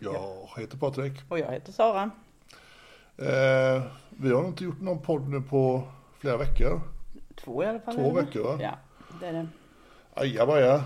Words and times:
Jag 0.00 0.14
ja. 0.14 0.48
heter 0.56 0.78
Patrik. 0.78 1.12
Och 1.28 1.38
jag 1.38 1.52
heter 1.52 1.72
Sara. 1.72 2.10
Uh, 3.22 3.82
vi 4.10 4.32
har 4.32 4.46
inte 4.46 4.64
gjort 4.64 4.80
någon 4.80 5.02
podd 5.02 5.28
nu 5.28 5.40
på 5.40 5.82
flera 6.18 6.36
veckor. 6.36 6.80
Två 7.36 7.62
i 7.62 7.66
alla 7.66 7.80
fall. 7.80 7.94
Två 7.94 8.12
veckor 8.12 8.42
va? 8.42 8.58
Ja, 8.60 8.78
det 9.20 9.26
är 9.26 9.32
det. 9.32 9.48
Ajabaja. 10.14 10.84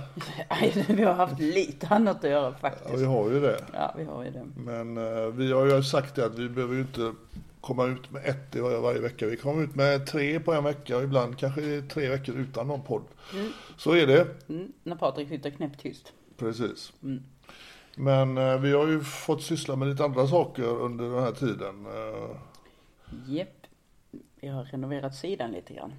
vi 0.88 1.02
har 1.02 1.14
haft 1.14 1.40
lite 1.40 1.86
annat 1.88 2.24
att 2.24 2.30
göra 2.30 2.54
faktiskt. 2.54 2.90
Ja, 2.90 2.96
vi 2.96 3.04
har 3.04 3.30
ju 3.30 3.40
det. 3.40 3.64
Ja, 3.72 3.94
vi 3.96 4.04
har 4.04 4.24
ju 4.24 4.30
det. 4.30 4.46
Men 4.56 4.98
uh, 4.98 5.28
vi 5.28 5.52
har 5.52 5.66
ju 5.66 5.82
sagt 5.82 6.14
det 6.14 6.26
att 6.26 6.38
vi 6.38 6.48
behöver 6.48 6.74
ju 6.74 6.80
inte 6.80 7.12
komma 7.60 7.86
ut 7.86 8.10
med 8.10 8.26
ett 8.26 8.56
i 8.56 8.60
varje 8.60 9.00
vecka. 9.00 9.26
Vi 9.26 9.36
kommer 9.36 9.64
ut 9.64 9.74
med 9.74 10.06
tre 10.06 10.40
på 10.40 10.52
en 10.52 10.64
vecka 10.64 10.96
och 10.96 11.02
ibland 11.02 11.38
kanske 11.38 11.82
tre 11.82 12.08
veckor 12.08 12.34
utan 12.34 12.66
någon 12.66 12.82
podd. 12.82 13.04
Mm. 13.34 13.52
Så 13.76 13.96
är 13.96 14.06
det. 14.06 14.26
Mm, 14.48 14.72
när 14.82 14.96
Patrik 14.96 15.28
sitter 15.28 15.50
knäpptyst. 15.50 16.12
Precis. 16.36 16.92
Mm. 17.02 17.22
Men 17.96 18.38
uh, 18.38 18.60
vi 18.60 18.72
har 18.72 18.86
ju 18.86 19.00
fått 19.00 19.42
syssla 19.42 19.76
med 19.76 19.88
lite 19.88 20.04
andra 20.04 20.26
saker 20.26 20.64
under 20.64 21.04
den 21.04 21.22
här 21.22 21.32
tiden. 21.32 21.86
Uh, 21.86 22.36
Jepp. 23.26 23.66
Vi 24.40 24.48
har 24.48 24.64
renoverat 24.64 25.14
sidan 25.14 25.52
lite 25.52 25.74
grann. 25.74 25.92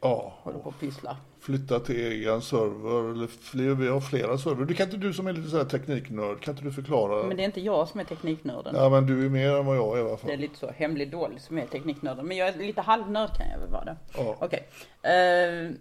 Ja. 0.00 0.34
Håller 0.42 0.58
på 0.58 0.68
att 0.68 0.80
pyssla. 0.80 1.16
Flytta 1.40 1.80
till 1.80 1.96
egen 1.96 2.42
server, 2.42 3.12
eller 3.12 3.26
fler, 3.26 3.74
vi 3.74 3.88
har 3.88 4.00
flera 4.00 4.38
server. 4.38 4.64
Du 4.64 4.74
kan 4.74 4.86
inte 4.86 4.96
du 4.96 5.12
som 5.12 5.26
är 5.26 5.32
lite 5.32 5.48
så 5.48 5.56
här 5.56 5.64
tekniknörd, 5.64 6.40
kan 6.40 6.54
inte 6.54 6.64
du 6.64 6.72
förklara? 6.72 7.26
Men 7.26 7.36
det 7.36 7.42
är 7.42 7.44
inte 7.44 7.60
jag 7.60 7.88
som 7.88 8.00
är 8.00 8.04
tekniknörden. 8.04 8.74
Ja 8.74 8.88
men 8.88 9.06
du 9.06 9.26
är 9.26 9.28
mer 9.28 9.56
än 9.56 9.66
vad 9.66 9.76
jag 9.76 9.98
är 9.98 10.02
i 10.02 10.08
alla 10.08 10.16
fall. 10.16 10.26
Det 10.28 10.32
är 10.32 10.38
lite 10.38 10.58
så 10.58 10.70
hemlig 10.70 11.10
dålig 11.10 11.40
som 11.40 11.58
är 11.58 11.66
tekniknörden. 11.66 12.26
Men 12.26 12.36
jag 12.36 12.48
är 12.48 12.58
lite 12.58 12.80
halvnörd 12.80 13.30
kan 13.36 13.48
jag 13.48 13.58
väl 13.58 13.70
vara 13.70 13.84
det. 13.84 13.96
Ja. 14.16 14.36
Okej. 14.40 14.68
Okay. 15.02 15.66
Uh, 15.66 15.72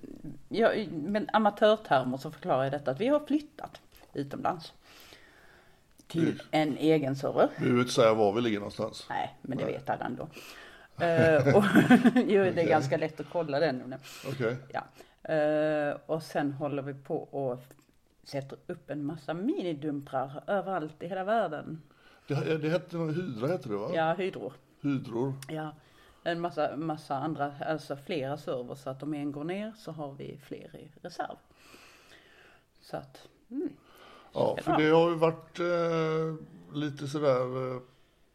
jag, 0.49 0.87
med 0.91 1.29
amatörtermer 1.33 2.17
så 2.17 2.31
förklarar 2.31 2.63
jag 2.63 2.71
detta 2.71 2.91
att 2.91 2.99
vi 2.99 3.07
har 3.07 3.19
flyttat 3.19 3.81
utomlands. 4.15 4.73
Till 6.07 6.25
vi, 6.25 6.39
en 6.51 6.77
egen 6.77 7.15
server. 7.15 7.49
Vi 7.57 7.69
vill 7.69 7.79
inte 7.79 7.93
säga 7.93 8.13
var 8.13 8.33
vi 8.33 8.41
ligger 8.41 8.59
någonstans. 8.59 9.05
Nej, 9.09 9.37
men 9.41 9.57
det 9.57 9.63
Nej. 9.63 9.73
vet 9.73 9.89
alla 9.89 10.05
ändå. 10.05 10.23
uh, 10.23 11.55
och, 11.57 11.63
jo, 12.15 12.43
det 12.43 12.47
är 12.47 12.51
okay. 12.51 12.65
ganska 12.65 12.97
lätt 12.97 13.19
att 13.19 13.29
kolla 13.31 13.59
den. 13.59 13.95
Okej. 14.27 14.47
Okay. 14.47 14.55
Ja. 14.73 14.83
Uh, 15.29 15.97
och 16.05 16.23
sen 16.23 16.51
håller 16.51 16.81
vi 16.81 16.93
på 16.93 17.17
och 17.17 17.63
sätter 18.23 18.57
upp 18.67 18.89
en 18.89 19.05
massa 19.05 19.33
minidumprar 19.33 20.43
överallt 20.47 21.03
i 21.03 21.07
hela 21.07 21.23
världen. 21.23 21.81
Det, 22.27 22.57
det 22.57 22.69
hette 22.69 22.97
Hydra 22.97 23.47
hette 23.47 23.69
det 23.69 23.75
va? 23.75 23.91
Ja, 23.93 24.13
hydror. 24.13 24.53
Hydror. 24.81 25.33
Ja. 25.49 25.71
En 26.23 26.41
massa, 26.41 26.75
massa 26.75 27.15
andra, 27.15 27.53
alltså 27.65 27.95
flera 27.95 28.37
servers 28.37 28.79
så 28.79 28.89
att 28.89 29.03
om 29.03 29.13
en 29.13 29.31
går 29.31 29.43
ner 29.43 29.73
så 29.77 29.91
har 29.91 30.13
vi 30.13 30.39
fler 30.43 30.75
i 30.75 30.91
reserv. 31.01 31.35
Så 32.81 32.97
att, 32.97 33.27
mm. 33.51 33.69
Ja, 34.35 34.57
för 34.61 34.77
det 34.77 34.89
har 34.89 35.09
ju 35.09 35.15
varit 35.15 35.59
eh, 35.59 36.75
lite 36.75 37.07
sådär 37.07 37.75
eh, 37.75 37.81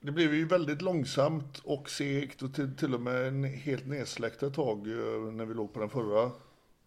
det 0.01 0.13
blev 0.13 0.35
ju 0.35 0.45
väldigt 0.45 0.83
långsamt 0.83 1.59
och 1.65 1.91
segt 1.91 2.43
och 2.43 2.55
till, 2.55 2.77
till 2.77 2.95
och 2.95 3.01
med 3.01 3.45
helt 3.45 3.87
nedsläckt 3.87 4.43
ett 4.43 4.55
tag 4.55 4.79
eh, 4.79 5.33
när 5.33 5.45
vi 5.45 5.55
låg 5.55 5.73
på 5.73 5.81
den 5.81 5.89
förra 5.89 6.31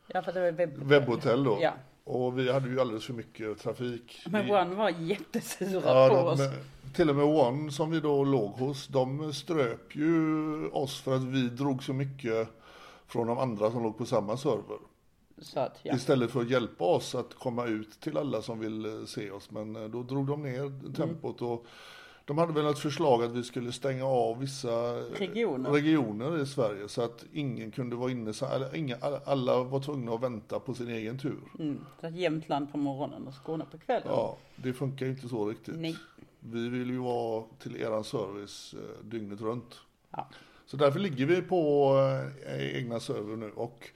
Ja, 0.08 0.22
för 0.22 0.34
det 0.34 0.40
var 0.40 0.52
webbhotell. 0.52 0.88
webbhotell 0.88 1.44
då. 1.44 1.58
Ja. 1.62 1.74
Och 2.04 2.40
vi 2.40 2.52
hade 2.52 2.70
ju 2.70 2.80
alldeles 2.80 3.06
för 3.06 3.14
mycket 3.14 3.60
trafik. 3.60 4.22
Men. 4.26 4.52
One 4.52 4.76
var 4.76 4.90
jättesura 4.90 5.82
ja, 5.86 6.10
på 6.10 6.16
oss. 6.16 6.40
Med, 6.40 6.52
till 6.96 7.10
och 7.10 7.16
med 7.16 7.26
One 7.26 7.72
som 7.72 7.92
vi 7.92 8.00
då 8.00 8.24
låg 8.24 8.52
hos, 8.52 8.88
de 8.88 9.34
ströp 9.34 9.96
ju 9.96 10.68
oss 10.68 11.02
för 11.02 11.16
att 11.16 11.24
vi 11.24 11.50
drog 11.50 11.84
så 11.84 11.94
mycket 11.94 12.48
från 13.08 13.28
de 13.28 13.38
andra 13.38 13.72
som 13.72 13.84
låg 13.84 13.98
på 13.98 14.06
samma 14.06 14.38
server. 14.38 14.78
Att, 15.56 15.80
ja. 15.84 15.96
Istället 15.96 16.32
för 16.32 16.42
att 16.42 16.50
hjälpa 16.50 16.84
oss 16.84 17.16
att 17.16 17.34
komma 17.34 17.66
ut 17.66 18.00
till 18.00 18.18
alla 18.18 18.42
som 18.42 18.60
vill 18.60 18.86
eh, 18.86 19.06
se 19.06 19.32
oss. 19.32 19.52
Men 19.52 19.76
eh, 19.76 19.84
då 19.84 20.04
drog 20.04 20.28
de 20.28 20.42
ner 20.42 20.94
tempot 20.94 21.42
mm. 21.42 21.54
och 21.54 21.66
de 22.26 22.38
hade 22.38 22.54
väl 22.54 22.66
ett 22.66 22.80
förslag 22.80 23.24
att 23.24 23.32
vi 23.32 23.44
skulle 23.44 23.72
stänga 23.72 24.06
av 24.06 24.40
vissa 24.40 24.94
regioner, 24.96 25.72
regioner 25.72 26.42
i 26.42 26.46
Sverige 26.46 26.88
så 26.88 27.02
att 27.02 27.26
ingen 27.34 27.72
kunde 27.72 27.96
vara 27.96 28.12
inne, 28.12 28.34
alla, 28.42 28.76
inga, 28.76 28.98
alla 29.26 29.64
var 29.64 29.80
tvungna 29.80 30.14
att 30.14 30.24
vänta 30.24 30.60
på 30.60 30.74
sin 30.74 30.90
egen 30.90 31.20
tur. 31.20 31.40
Mm, 31.60 31.86
så 32.02 32.08
att 32.08 32.16
Jämtland 32.16 32.72
på 32.72 32.78
morgonen 32.78 33.28
och 33.28 33.34
Skåne 33.34 33.66
på 33.72 33.78
kvällen. 33.78 34.08
Ja, 34.08 34.38
det 34.56 34.74
funkar 34.74 35.06
inte 35.06 35.28
så 35.28 35.50
riktigt. 35.50 35.76
Nej. 35.76 35.98
Vi 36.40 36.70
vill 36.70 36.90
ju 36.90 36.98
vara 36.98 37.44
till 37.60 37.82
eran 37.82 38.04
service 38.04 38.74
eh, 38.74 39.06
dygnet 39.06 39.42
runt. 39.42 39.76
Ja. 40.12 40.30
Så 40.66 40.78
därför 40.78 41.00
ligger 41.00 41.26
vi 41.26 41.42
på 41.42 41.92
eh, 42.46 42.78
egna 42.78 43.00
server 43.00 43.36
nu 43.36 43.52
och 43.52 43.90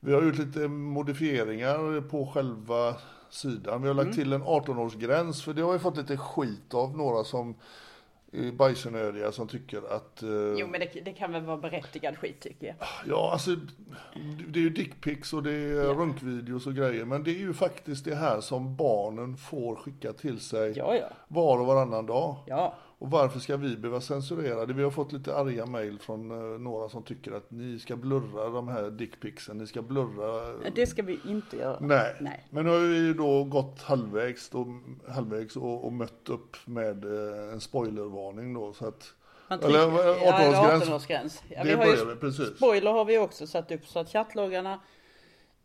vi 0.00 0.14
har 0.14 0.22
gjort 0.22 0.38
lite 0.38 0.68
modifieringar 0.68 2.08
på 2.08 2.26
själva 2.26 2.94
sidan. 3.30 3.82
Vi 3.82 3.88
har 3.88 3.94
lagt 3.94 4.04
mm. 4.04 4.16
till 4.16 4.32
en 4.32 4.42
18-årsgräns 4.42 5.44
för 5.44 5.54
det 5.54 5.62
har 5.62 5.72
vi 5.72 5.78
fått 5.78 5.96
lite 5.96 6.16
skit 6.16 6.74
av 6.74 6.96
några 6.96 7.24
som 7.24 7.54
är 8.32 8.52
bajsnödiga 8.52 9.32
som 9.32 9.48
tycker 9.48 9.96
att... 9.96 10.22
Eh, 10.22 10.28
jo 10.58 10.66
men 10.66 10.80
det, 10.80 11.00
det, 11.04 11.12
kan 11.12 11.32
väl 11.32 11.42
vara 11.42 11.56
berättigad 11.56 12.18
skit 12.18 12.40
tycker 12.40 12.66
jag. 12.66 12.76
Ja 13.06 13.30
alltså 13.32 13.50
det 14.48 14.58
är 14.58 14.62
ju 14.62 14.70
dickpics 14.70 15.32
och 15.32 15.42
det 15.42 15.52
är 15.52 15.84
ja. 15.84 15.92
runkvideos 15.92 16.66
och 16.66 16.74
grejer 16.74 17.04
men 17.04 17.24
det 17.24 17.30
är 17.30 17.38
ju 17.38 17.54
faktiskt 17.54 18.04
det 18.04 18.14
här 18.14 18.40
som 18.40 18.76
barnen 18.76 19.36
får 19.36 19.76
skicka 19.76 20.12
till 20.12 20.40
sig 20.40 20.72
ja, 20.76 20.94
ja. 20.94 21.08
var 21.28 21.58
och 21.58 21.66
varannan 21.66 22.06
dag. 22.06 22.36
Ja. 22.46 22.74
Och 23.00 23.10
varför 23.10 23.40
ska 23.40 23.56
vi 23.56 23.76
behöva 23.76 24.00
censurera 24.00 24.66
det? 24.66 24.72
Vi 24.72 24.82
har 24.82 24.90
fått 24.90 25.12
lite 25.12 25.36
arga 25.36 25.66
mejl 25.66 25.98
från 25.98 26.30
uh, 26.30 26.60
några 26.60 26.88
som 26.88 27.02
tycker 27.02 27.32
att 27.32 27.50
ni 27.50 27.78
ska 27.78 27.96
blurra 27.96 28.48
de 28.48 28.68
här 28.68 28.90
dickpicsen, 28.90 29.58
ni 29.58 29.66
ska 29.66 29.82
blurra. 29.82 30.58
Det 30.74 30.86
ska 30.86 31.02
vi 31.02 31.20
inte 31.28 31.56
göra. 31.56 31.78
Nej, 31.80 32.16
Nej. 32.20 32.46
men 32.50 32.64
nu 32.64 32.70
har 32.70 32.78
vi 32.78 32.96
ju 32.96 33.14
då 33.14 33.44
gått 33.44 33.82
halvvägs, 33.82 34.48
då, 34.48 34.80
halvvägs 35.08 35.56
och, 35.56 35.84
och 35.84 35.92
mött 35.92 36.28
upp 36.28 36.56
med 36.64 37.04
uh, 37.04 37.52
en 37.52 37.60
spoilervarning 37.60 38.54
då 38.54 38.72
så 38.72 38.88
att 38.88 39.14
eller 39.48 39.86
18-årsgräns. 39.86 41.42
Ja, 41.48 41.60
18 41.60 41.60
ja, 41.60 41.62
vi 41.64 41.72
har 41.72 41.86
ju, 41.86 42.16
precis. 42.16 42.56
Spoiler 42.56 42.92
har 42.92 43.04
vi 43.04 43.18
också 43.18 43.46
satt 43.46 43.70
upp 43.70 43.86
så 43.86 43.98
att 43.98 44.08
chattloggarna, 44.08 44.80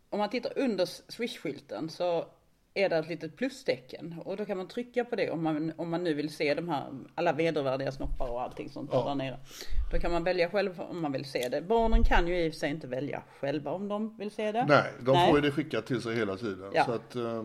om 0.09 0.19
man 0.19 0.29
tittar 0.29 0.53
under 0.55 0.85
swishskylten 1.11 1.89
så 1.89 2.25
är 2.77 2.89
det 2.89 2.97
ett 2.97 3.07
litet 3.07 3.35
plustecken 3.35 4.15
och 4.25 4.37
då 4.37 4.45
kan 4.45 4.57
man 4.57 4.67
trycka 4.67 5.05
på 5.05 5.15
det 5.15 5.31
om 5.31 5.43
man, 5.43 5.73
om 5.77 5.89
man 5.89 6.03
nu 6.03 6.13
vill 6.13 6.35
se 6.35 6.53
de 6.53 6.69
här 6.69 6.83
alla 7.15 7.33
vedervärdiga 7.33 7.91
snoppar 7.91 8.27
och 8.27 8.41
allting 8.41 8.69
sånt 8.69 8.89
ja. 8.93 9.05
där 9.07 9.15
nere. 9.15 9.39
Då 9.91 9.99
kan 9.99 10.11
man 10.11 10.23
välja 10.23 10.49
själv 10.49 10.81
om 10.81 11.01
man 11.01 11.11
vill 11.11 11.25
se 11.25 11.49
det. 11.49 11.61
Barnen 11.61 12.03
kan 12.03 12.27
ju 12.27 12.45
i 12.45 12.49
och 12.49 12.53
för 12.53 12.59
sig 12.59 12.69
inte 12.69 12.87
välja 12.87 13.23
själva 13.39 13.71
om 13.71 13.87
de 13.87 14.17
vill 14.17 14.31
se 14.31 14.51
det. 14.51 14.65
Nej, 14.65 14.91
de 14.99 15.11
Nej. 15.11 15.29
får 15.29 15.37
ju 15.37 15.41
det 15.41 15.51
skickat 15.51 15.85
till 15.85 16.01
sig 16.01 16.15
hela 16.15 16.37
tiden. 16.37 16.71
Ja. 16.73 16.85
Så 16.85 16.91
att, 16.91 17.15
uh, 17.15 17.43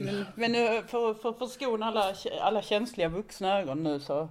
men, 0.00 0.24
men 0.34 0.52
för, 0.52 0.82
för, 0.82 1.14
för 1.14 1.28
att 1.28 1.38
förskona 1.38 1.86
alla, 1.86 2.14
alla 2.40 2.62
känsliga 2.62 3.08
vuxna 3.08 3.60
ögon 3.60 3.82
nu 3.82 4.00
så 4.00 4.28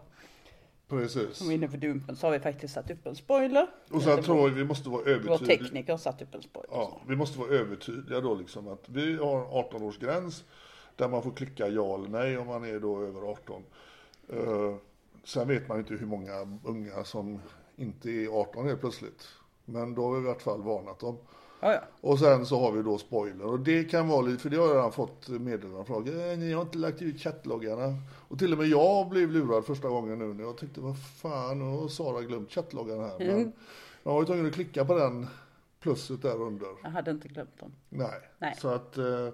Precis. 0.99 1.37
som 1.37 1.49
är 1.49 1.53
inne 1.53 1.67
på 1.67 1.77
Dumpen 1.77 2.15
så 2.15 2.27
har 2.27 2.31
vi 2.31 2.39
faktiskt 2.39 2.73
satt 2.73 2.91
upp 2.91 3.05
en 3.05 3.15
spoiler. 3.15 3.67
Och 3.91 4.01
sen 4.03 4.23
tror 4.23 4.49
jag 4.49 4.55
vi 4.55 4.63
måste 4.63 4.89
vara 4.89 5.01
Vår 5.03 5.09
övertydliga. 5.09 5.57
tekniker 5.59 5.93
har 5.93 5.97
satt 5.97 6.21
upp 6.21 6.35
en 6.35 6.41
spoiler. 6.41 6.69
Ja, 6.71 7.01
vi 7.07 7.15
måste 7.15 7.39
vara 7.39 7.49
övertydliga 7.49 8.21
då 8.21 8.35
liksom 8.35 8.67
att 8.67 8.89
vi 8.89 9.15
har 9.17 9.45
18-årsgräns 9.45 10.43
där 10.95 11.07
man 11.09 11.23
får 11.23 11.31
klicka 11.31 11.67
ja 11.67 11.95
eller 11.95 12.09
nej 12.09 12.37
om 12.37 12.47
man 12.47 12.63
är 12.65 12.79
då 12.79 13.01
över 13.01 13.21
18. 13.21 13.63
Eh, 14.29 14.75
sen 15.23 15.47
vet 15.47 15.67
man 15.67 15.79
inte 15.79 15.93
hur 15.93 16.05
många 16.07 16.59
unga 16.65 17.03
som 17.03 17.39
inte 17.75 18.09
är 18.09 18.27
18 18.41 18.67
helt 18.67 18.79
plötsligt. 18.79 19.27
Men 19.65 19.95
då 19.95 20.03
har 20.03 20.11
vi 20.15 20.19
i 20.19 20.27
vart 20.27 20.41
fall 20.41 20.61
varnat 20.61 20.99
dem. 20.99 21.17
Ja, 21.61 21.73
ja. 21.73 21.81
Och 22.01 22.19
sen 22.19 22.45
så 22.45 22.59
har 22.59 22.71
vi 22.71 22.83
då 22.83 22.97
spoiler 22.97 23.45
och 23.45 23.59
det 23.59 23.83
kan 23.83 24.07
vara 24.07 24.21
lite, 24.21 24.41
för 24.41 24.49
det 24.49 24.57
har 24.57 24.67
jag 24.67 24.75
redan 24.75 24.91
fått 24.91 25.27
meddelanden 25.29 25.85
från. 25.85 26.07
Eh, 26.31 26.37
Ni 26.37 26.53
har 26.53 26.61
inte 26.61 26.77
lagt 26.77 27.01
ut 27.01 27.19
chattloggarna. 27.21 27.95
Och 28.27 28.39
till 28.39 28.51
och 28.51 28.57
med 28.57 28.67
jag 28.67 29.09
blev 29.09 29.31
lurad 29.31 29.65
första 29.65 29.89
gången 29.89 30.19
nu 30.19 30.33
när 30.33 30.43
jag 30.43 30.57
tänkte 30.57 30.81
vad 30.81 30.95
fan, 31.21 31.59
nu 31.59 31.65
har 31.65 31.87
Sara 31.87 32.21
glömt 32.21 32.51
chattloggarna 32.51 33.07
här. 33.07 33.17
Men 33.19 33.51
jag 34.03 34.13
var 34.13 34.19
ju 34.21 34.25
tvungen 34.25 34.45
att 34.45 34.53
klicka 34.53 34.85
på 34.85 34.95
den 34.97 35.27
plusset 35.79 36.21
där 36.21 36.41
under. 36.41 36.67
Jag 36.83 36.89
hade 36.89 37.11
inte 37.11 37.27
glömt 37.27 37.59
dem. 37.59 37.71
Nej. 37.89 38.21
Nej. 38.39 38.55
Så 38.61 38.67
att 38.67 38.97
eh, 38.97 39.29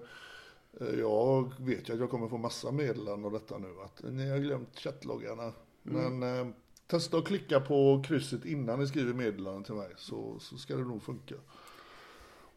jag 1.00 1.54
vet 1.58 1.90
ju 1.90 1.94
att 1.94 2.00
jag 2.00 2.10
kommer 2.10 2.28
få 2.28 2.38
massa 2.38 2.72
meddelanden 2.72 3.26
av 3.26 3.32
detta 3.32 3.58
nu. 3.58 3.68
Att 3.86 4.14
ni 4.14 4.30
har 4.30 4.38
glömt 4.38 4.80
chattloggarna. 4.80 5.52
Men 5.84 6.24
eh, 6.24 6.48
testa 6.88 7.18
att 7.18 7.26
klicka 7.26 7.60
på 7.60 8.04
krysset 8.08 8.46
innan 8.46 8.80
ni 8.80 8.88
skriver 8.88 9.14
meddelanden 9.14 9.64
till 9.64 9.74
mig 9.74 9.90
så, 9.98 10.40
så 10.40 10.58
ska 10.58 10.76
det 10.76 10.84
nog 10.84 11.02
funka. 11.04 11.36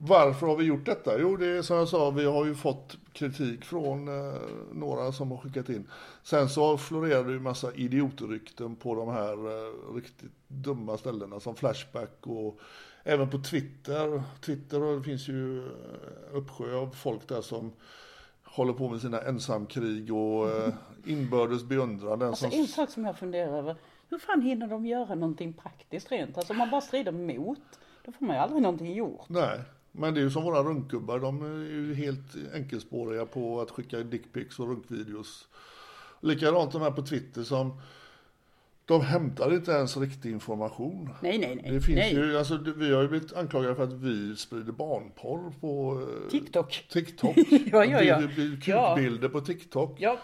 Varför 0.03 0.47
har 0.47 0.57
vi 0.57 0.65
gjort 0.65 0.87
detta? 0.87 1.19
Jo, 1.19 1.37
det 1.37 1.47
är 1.47 1.63
som 1.63 1.77
jag 1.77 1.89
sa, 1.89 2.11
vi 2.11 2.25
har 2.25 2.47
ju 2.47 2.55
fått 2.55 2.97
kritik 3.13 3.65
från 3.65 4.09
eh, 4.09 4.41
några 4.73 5.13
som 5.13 5.31
har 5.31 5.39
skickat 5.39 5.69
in. 5.69 5.89
Sen 6.23 6.49
så 6.49 6.79
florerar 6.79 7.25
det 7.25 7.33
ju 7.33 7.41
massa 7.41 7.75
idiotrykten 7.75 8.77
på 8.77 8.95
de 8.95 9.09
här 9.09 9.33
eh, 9.33 9.95
riktigt 9.95 10.33
dumma 10.49 10.99
ställena 10.99 11.41
som 11.41 11.57
Flashback 11.57 12.27
och 12.27 12.61
även 13.05 13.31
på 13.31 13.39
Twitter. 13.39 14.23
Twitter 14.41 14.97
det 14.97 15.03
finns 15.03 15.29
ju 15.29 15.59
eh, 15.59 15.73
uppsjö 16.33 16.77
av 16.77 16.91
folk 16.91 17.29
där 17.29 17.43
som 17.43 17.73
håller 18.45 18.73
på 18.73 18.89
med 18.89 19.01
sina 19.01 19.21
ensamkrig 19.23 20.15
och 20.15 20.49
eh, 20.51 20.73
inbördes 21.05 21.65
beundran. 21.65 22.19
Den 22.19 22.29
Alltså 22.29 22.51
som 22.51 22.61
en 22.61 22.67
sak 22.67 22.91
som 22.91 23.05
jag 23.05 23.19
funderar 23.19 23.59
över. 23.59 23.77
Hur 24.09 24.19
fan 24.19 24.43
hinner 24.43 24.67
de 24.67 24.87
göra 24.87 25.15
någonting 25.15 25.53
praktiskt 25.53 26.13
rent? 26.13 26.37
Alltså 26.37 26.53
om 26.53 26.59
man 26.59 26.71
bara 26.71 26.81
strider 26.81 27.13
mot. 27.13 27.59
Då 28.05 28.13
får 28.13 28.27
man 28.27 28.37
ju 28.37 28.43
aldrig 28.43 28.63
någonting 28.63 28.95
gjort. 28.95 29.29
Nej, 29.29 29.61
men 29.93 30.15
det 30.15 30.21
är 30.21 30.23
ju 30.23 30.31
som 30.31 30.43
våra 30.45 30.63
runkgubbar. 30.63 31.19
De 31.19 31.43
är 31.43 31.71
ju 31.71 31.95
helt 31.95 32.55
enkelspåriga 32.55 33.27
på 33.27 33.61
att 33.61 33.71
skicka 33.71 33.99
dickpics 33.99 34.59
och 34.59 34.69
runkvideos. 34.69 35.49
Likadant 36.21 36.73
de 36.73 36.83
här 36.83 36.91
på 36.91 37.03
Twitter 37.03 37.43
som 37.43 37.81
de 38.85 39.01
hämtar 39.01 39.55
inte 39.55 39.71
ens 39.73 39.97
riktig 39.97 40.31
information. 40.31 41.11
Nej, 41.23 41.39
nej, 41.39 41.55
nej. 41.63 41.73
Det 41.73 41.81
finns 41.81 41.97
nej. 41.97 42.15
ju, 42.15 42.39
alltså 42.39 42.57
vi 42.77 42.95
har 42.95 43.03
ju 43.03 43.09
blivit 43.09 43.33
anklagade 43.33 43.75
för 43.75 43.85
att 43.85 43.93
vi 43.93 44.37
sprider 44.37 44.73
barnporr 44.73 45.53
på 45.61 46.01
eh, 46.01 46.31
TikTok. 46.31 46.87
TikTok. 46.93 47.37
Ja, 47.73 47.85
ja, 47.85 48.03
ja. 48.03 48.21
Det 48.21 48.27
blir 48.27 48.59
Ja. 48.67 48.95
kukbilder 48.95 49.29
på 49.29 49.41
TikTok. 49.41 49.97
Ja, 50.01 50.19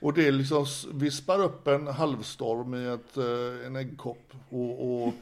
Och 0.00 0.14
det 0.14 0.30
liksom 0.30 0.66
vispar 0.94 1.42
upp 1.42 1.66
en 1.66 1.86
halvstorm 1.86 2.74
i 2.74 2.86
ett, 2.86 3.16
eh, 3.16 3.66
en 3.66 3.76
äggkopp. 3.76 4.32
Och, 4.48 5.04
och 5.06 5.14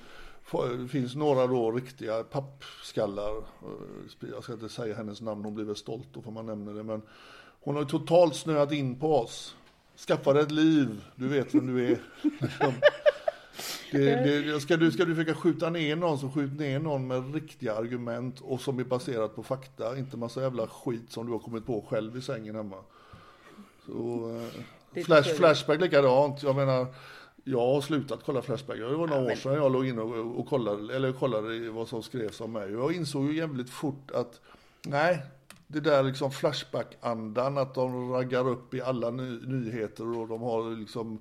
det 0.52 0.88
finns 0.88 1.14
några 1.14 1.46
då 1.46 1.70
riktiga 1.73 2.23
pappskallar. 2.23 3.37
Eh, 3.37 4.29
Jag 4.35 4.43
ska 4.44 4.52
inte 4.52 4.69
säga 4.69 4.96
hennes 4.96 5.20
namn, 5.20 5.44
hon 5.44 5.55
blir 5.55 5.64
väl 5.64 5.76
stolt 5.76 6.08
då 6.12 6.23
får 6.23 6.31
man 6.32 6.46
nämna 6.46 6.73
det. 6.73 6.82
Men 6.82 7.02
hon 7.61 7.75
har 7.75 7.82
ju 7.82 7.88
totalt 7.88 8.35
snöat 8.35 8.73
in 8.73 8.99
på 9.00 9.17
oss. 9.17 9.56
Skaffa 10.06 10.32
dig 10.32 10.43
ett 10.43 10.50
liv, 10.50 11.05
du 11.17 11.29
vet 11.29 11.55
vem 11.55 11.67
du 11.67 11.87
är. 11.87 11.99
Liksom. 12.23 12.73
Det, 13.93 14.43
det, 14.52 14.61
ska, 14.61 14.76
du, 14.76 14.91
ska 14.93 15.05
du 15.05 15.14
försöka 15.14 15.35
skjuta 15.35 15.70
ner 15.70 15.96
någon 15.96 16.19
så 16.19 16.31
skjut 16.31 16.58
ner 16.58 16.79
någon 16.79 17.06
med 17.06 17.35
riktiga 17.35 17.75
argument 17.75 18.41
och 18.41 18.61
som 18.61 18.79
är 18.79 18.85
baserat 18.85 19.37
på 19.37 19.43
fakta. 19.43 19.99
Inte 19.99 20.17
massa 20.17 20.43
jävla 20.43 20.67
skit 20.67 21.12
som 21.12 21.26
du 21.26 21.32
har 21.32 21.38
kommit 21.38 21.67
på 21.67 21.87
själv 21.88 22.17
i 22.17 22.23
sängen 22.23 22.55
hemma. 22.55 22.76
Så, 23.87 24.31
eh, 24.94 25.05
flash, 25.05 25.35
flashback 25.35 25.81
likadant. 25.81 26.43
Jag 26.43 26.56
menar, 26.56 26.87
jag 27.44 27.75
har 27.75 27.81
slutat 27.81 28.20
kolla 28.26 28.43
Flashback. 28.43 28.79
Det 28.79 28.96
var 28.96 29.06
några 29.06 29.25
år 29.25 29.35
sedan 29.35 29.55
jag 29.55 29.73
låg 29.73 29.87
in 29.87 29.99
och, 29.99 30.41
och 30.41 30.46
kollade, 30.49 30.96
eller 30.96 31.12
kollade 31.12 31.70
vad 31.70 31.88
som 31.88 32.02
skrevs 32.02 32.41
om 32.41 32.52
mig. 32.52 32.73
Jag 32.73 32.93
insåg 32.93 33.25
ju 33.25 33.37
jävligt 33.37 33.70
fort 33.70 34.11
att 34.11 34.41
nej, 34.87 35.23
det 35.67 35.81
där 35.81 36.02
liksom 36.02 36.31
Flashback-andan 36.31 37.58
att 37.58 37.75
de 37.75 38.12
raggar 38.12 38.49
upp 38.49 38.75
i 38.75 38.82
alla 38.82 39.11
ny, 39.11 39.41
nyheter 39.46 40.19
och 40.19 40.29
de 40.29 40.43
har 40.43 40.76
liksom 40.76 41.19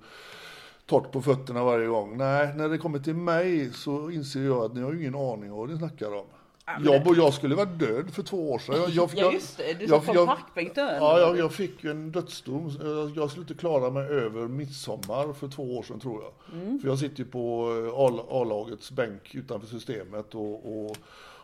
torrt 0.86 1.12
på 1.12 1.22
fötterna 1.22 1.64
varje 1.64 1.88
gång. 1.88 2.18
Nej, 2.18 2.54
när 2.56 2.70
det 2.70 2.78
kommer 2.78 3.00
till 3.00 3.16
mig 3.16 3.74
så 3.74 4.10
inser 4.10 4.42
jag 4.42 4.66
att 4.66 4.74
ni 4.74 4.82
har 4.82 4.94
ju 4.94 5.00
ingen 5.00 5.16
aning 5.16 5.52
om 5.52 5.58
vad 5.58 5.70
ni 5.70 5.78
snackar 5.78 6.16
om. 6.16 6.26
Jag, 6.66 7.18
jag 7.18 7.34
skulle 7.34 7.56
vara 7.56 7.66
död 7.66 8.14
för 8.14 8.24
två 8.24 8.52
år 8.52 8.60
sedan. 8.60 8.76
Jag, 8.76 8.90
jag, 8.90 9.10
Ja, 9.16 9.32
just 9.32 9.58
det. 9.58 9.74
Du 9.74 9.88
parkbänk 10.26 10.76
död. 10.76 10.98
Ja, 11.00 11.20
jag, 11.20 11.38
jag 11.38 11.54
fick 11.54 11.84
en 11.84 12.12
dödsdom. 12.12 12.72
Jag, 12.84 13.10
jag 13.16 13.30
skulle 13.30 13.42
inte 13.44 13.54
klara 13.54 13.90
mig 13.90 14.04
över 14.04 14.48
midsommar 14.48 15.34
för 15.34 15.48
två 15.48 15.78
år 15.78 15.84
sedan 15.84 16.00
tror 16.00 16.24
jag. 16.24 16.62
Mm. 16.62 16.80
För 16.80 16.88
jag 16.88 17.00
sitter 17.00 17.20
ju 17.20 17.26
på 17.26 17.70
eh, 17.88 18.34
A-lagets 18.36 18.92
bänk 18.92 19.36
utanför 19.36 19.68
systemet 19.68 20.36
och, 20.36 20.86
och, 20.86 20.98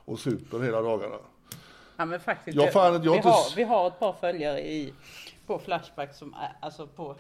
och 0.06 0.19
super 0.19 0.60
hela 0.60 0.81
dagarna. 0.81 1.16
Ja 1.98 2.06
men 2.06 2.19
faktiskt. 2.19 2.57
Ja, 2.57 2.66
det- 2.66 2.71
fan, 2.71 2.94
jag 2.94 3.12
vi, 3.12 3.18
inte 3.18 3.30
har, 3.30 3.56
vi 3.56 3.63
har 3.63 3.88
ett 3.88 4.00
par 4.00 4.13
följare 4.13 4.60
i, 4.60 4.94
på 5.45 5.60
Flashback 5.60 6.16
som 6.16 6.36
alltså 6.62 6.88
på 6.88 7.16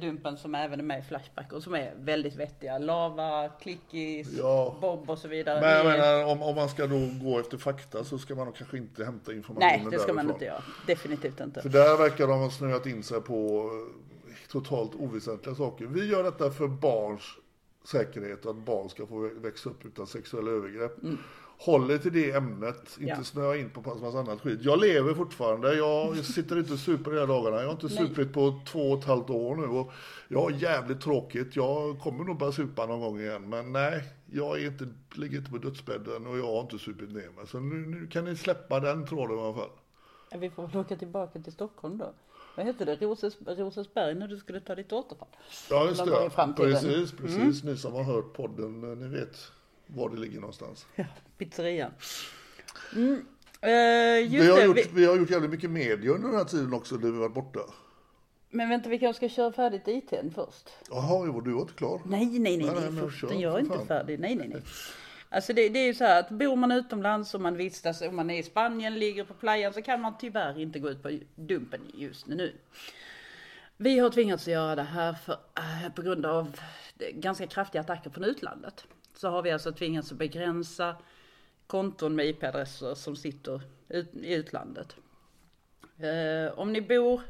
Dumpen 0.00 0.36
som 0.36 0.54
även 0.54 0.78
är 0.80 0.84
med 0.84 0.98
i 0.98 1.02
Flashback 1.02 1.52
och 1.52 1.62
som 1.62 1.74
är 1.74 1.92
väldigt 1.96 2.36
vettiga. 2.36 2.78
Lava, 2.78 3.48
Klickis, 3.48 4.28
Ja. 4.38 4.76
Bob 4.80 5.10
och 5.10 5.18
så 5.18 5.28
vidare. 5.28 5.60
Men 5.60 5.70
jag 5.70 5.86
menar, 5.86 6.24
om, 6.32 6.42
om 6.42 6.54
man 6.54 6.68
ska 6.68 6.86
då 6.86 6.98
gå 7.22 7.38
efter 7.40 7.56
fakta 7.58 8.04
så 8.04 8.18
ska 8.18 8.34
man 8.34 8.44
nog 8.46 8.56
kanske 8.56 8.76
inte 8.76 9.04
hämta 9.04 9.32
informationen 9.32 9.80
Nej, 9.82 9.86
det 9.90 9.98
ska 9.98 10.12
man 10.12 10.16
därifrån. 10.26 10.34
inte 10.34 10.44
göra. 10.44 10.62
Definitivt 10.86 11.40
inte. 11.40 11.62
För 11.62 11.68
där 11.68 11.96
verkar 11.98 12.26
de 12.26 12.38
ha 12.40 12.50
snöat 12.50 12.86
in 12.86 13.02
sig 13.02 13.20
på 13.20 13.70
eh, 14.28 14.34
totalt 14.50 14.94
oväsentliga 14.94 15.54
saker. 15.54 15.84
Vi 15.86 16.06
gör 16.10 16.22
detta 16.24 16.50
för 16.50 16.68
barns 16.68 17.22
säkerhet 17.84 18.44
och 18.44 18.50
att 18.50 18.56
barn 18.64 18.88
ska 18.88 19.06
få 19.06 19.30
växa 19.34 19.70
upp 19.70 19.84
utan 19.86 20.06
sexuella 20.06 20.50
övergrepp. 20.50 20.92
Håll 21.02 21.16
er 21.66 21.98
till 21.98 22.12
det 22.12 22.30
ämnet, 22.32 22.96
inte 23.00 23.04
Ja. 23.18 23.24
snöa 23.24 23.56
in 23.56 23.70
på 23.70 23.90
en 23.90 24.00
massa 24.00 24.18
annat 24.18 24.40
skit. 24.40 24.58
Jag 24.62 24.80
lever 24.80 25.14
fortfarande, 25.14 25.74
jag 25.74 26.16
sitter 26.16 26.58
inte 26.58 26.76
super 26.78 27.10
hela 27.10 27.26
dagarna. 27.26 27.56
Jag 27.56 27.64
har 27.66 27.72
inte 27.72 27.88
supit 27.88 28.32
på 28.32 28.60
två 28.66 28.90
och 28.92 28.98
ett 28.98 29.04
halvt 29.04 29.30
år 29.30 29.56
nu 29.56 29.66
och 29.66 29.92
jag 30.28 30.40
har 30.40 30.50
jävligt 30.50 31.00
tråkigt. 31.00 31.56
Jag 31.56 31.98
kommer 31.98 32.24
nog 32.24 32.38
börja 32.38 32.52
supa 32.52 32.86
någon 32.86 33.00
gång 33.00 33.20
igen, 33.20 33.48
men 33.48 33.72
nej, 33.72 34.02
jag 34.32 34.60
är 34.62 34.66
inte, 34.66 34.88
ligger 35.14 35.38
inte 35.38 35.50
på 35.50 35.58
dödsbädden 35.58 36.26
och 36.26 36.38
jag 36.38 36.46
har 36.46 36.60
inte 36.60 36.78
supit 36.78 37.08
ner 37.10 37.30
mig. 37.36 37.46
Så 37.46 37.60
nu, 37.60 37.74
nu 37.86 38.06
kan 38.06 38.24
ni 38.24 38.36
släppa 38.36 38.80
den 38.80 39.06
tråden 39.06 39.38
i 39.38 39.40
alla 39.40 39.54
fall. 39.54 39.70
Ja, 40.30 40.38
Vi 40.38 40.50
får 40.50 40.66
väl 40.66 40.76
åka 40.76 40.96
tillbaka 40.96 41.38
till 41.40 41.52
Stockholm 41.52 41.98
då. 41.98 42.12
Vad 42.56 42.66
hette 42.66 42.84
det? 42.84 42.96
Roses, 42.96 43.36
Rosersberg 43.46 44.14
när 44.14 44.28
du 44.28 44.36
skulle 44.36 44.60
ta 44.60 44.74
ditt 44.74 44.92
återfall? 44.92 45.28
Ja, 45.70 45.88
just 45.88 46.04
det. 46.04 46.54
Precis, 46.56 47.12
precis. 47.12 47.64
Ni 47.64 47.76
som 47.76 47.92
har 47.92 48.02
hört 48.02 48.32
podden, 48.32 48.90
eh, 48.92 48.96
ni 48.98 49.08
vet 49.08 49.52
var 49.94 50.10
det 50.10 50.16
ligger 50.16 50.40
någonstans. 50.40 50.86
Ja, 50.94 51.04
pizzerian. 51.38 51.90
Mm. 52.96 53.26
Eh, 53.60 53.68
Vi 54.30 54.48
har, 54.50 54.56
det. 54.58 54.64
gjort, 54.64 54.76
Vi, 54.76 54.88
vi 54.92 55.04
har 55.06 55.16
gjort 55.16 55.30
jävligt 55.30 55.50
mycket 55.50 55.70
media 55.70 56.10
under 56.12 56.28
den 56.28 56.36
här 56.36 56.44
tiden 56.44 56.74
också, 56.74 56.94
när 56.94 57.10
vi 57.10 57.18
varit 57.18 57.34
borta. 57.34 57.60
men 58.50 58.68
vänta, 58.68 58.88
vi 58.88 58.98
kanske 58.98 59.28
ska 59.28 59.34
köra 59.36 59.52
färdigt 59.52 59.88
ITn 59.88 60.30
först? 60.34 60.68
Jaha, 60.90 61.26
jo, 61.26 61.40
du 61.40 61.52
var 61.52 61.60
inte 61.60 61.72
klar? 61.74 62.00
Nej, 62.06 62.26
nej, 62.26 62.38
nej, 62.38 62.56
Nej, 62.66 62.74
nej, 62.80 62.90
men 62.90 63.10
kör, 63.10 63.32
jag 63.32 63.54
är 63.54 63.58
inte 63.60 63.76
fan. 63.78 63.86
färdig. 63.86 64.20
Nej, 64.20 64.34
nej, 64.36 64.48
nej. 64.48 64.62
Alltså 65.30 65.52
det, 65.52 65.68
det 65.68 65.78
är 65.78 65.86
ju 65.86 65.94
så 65.94 66.04
här 66.04 66.20
att 66.20 66.30
bor 66.30 66.56
man 66.56 66.72
utomlands 66.72 67.34
och 67.34 67.40
man 67.40 67.56
vistas, 67.56 68.00
om 68.02 68.16
man 68.16 68.30
är 68.30 68.38
i 68.38 68.42
Spanien, 68.42 68.98
ligger 68.98 69.24
på 69.24 69.34
playan 69.34 69.72
så 69.72 69.82
kan 69.82 70.00
man 70.00 70.14
tyvärr 70.20 70.60
inte 70.60 70.78
gå 70.78 70.90
ut 70.90 71.02
på 71.02 71.18
Dumpen 71.34 71.80
just 71.94 72.26
nu. 72.26 72.52
Vi 73.76 73.98
har 73.98 74.10
tvingats 74.10 74.48
göra 74.48 74.74
det 74.76 74.82
här 74.82 75.12
för, 75.14 75.32
eh, 75.58 75.92
på 75.94 76.02
grund 76.02 76.26
av 76.26 76.60
ganska 77.14 77.46
kraftiga 77.46 77.80
attacker 77.80 78.10
från 78.10 78.24
utlandet. 78.24 78.84
Så 79.18 79.28
har 79.28 79.42
vi 79.42 79.50
alltså 79.50 79.72
tvingats 79.72 80.12
att 80.12 80.18
begränsa 80.18 80.96
konton 81.66 82.14
med 82.14 82.26
IP-adresser 82.26 82.94
som 82.94 83.16
sitter 83.16 83.62
ut, 83.88 84.14
i 84.14 84.34
utlandet. 84.34 84.96
Eh, 85.98 86.58
om 86.58 86.72
ni 86.72 86.80
bor 86.80 87.20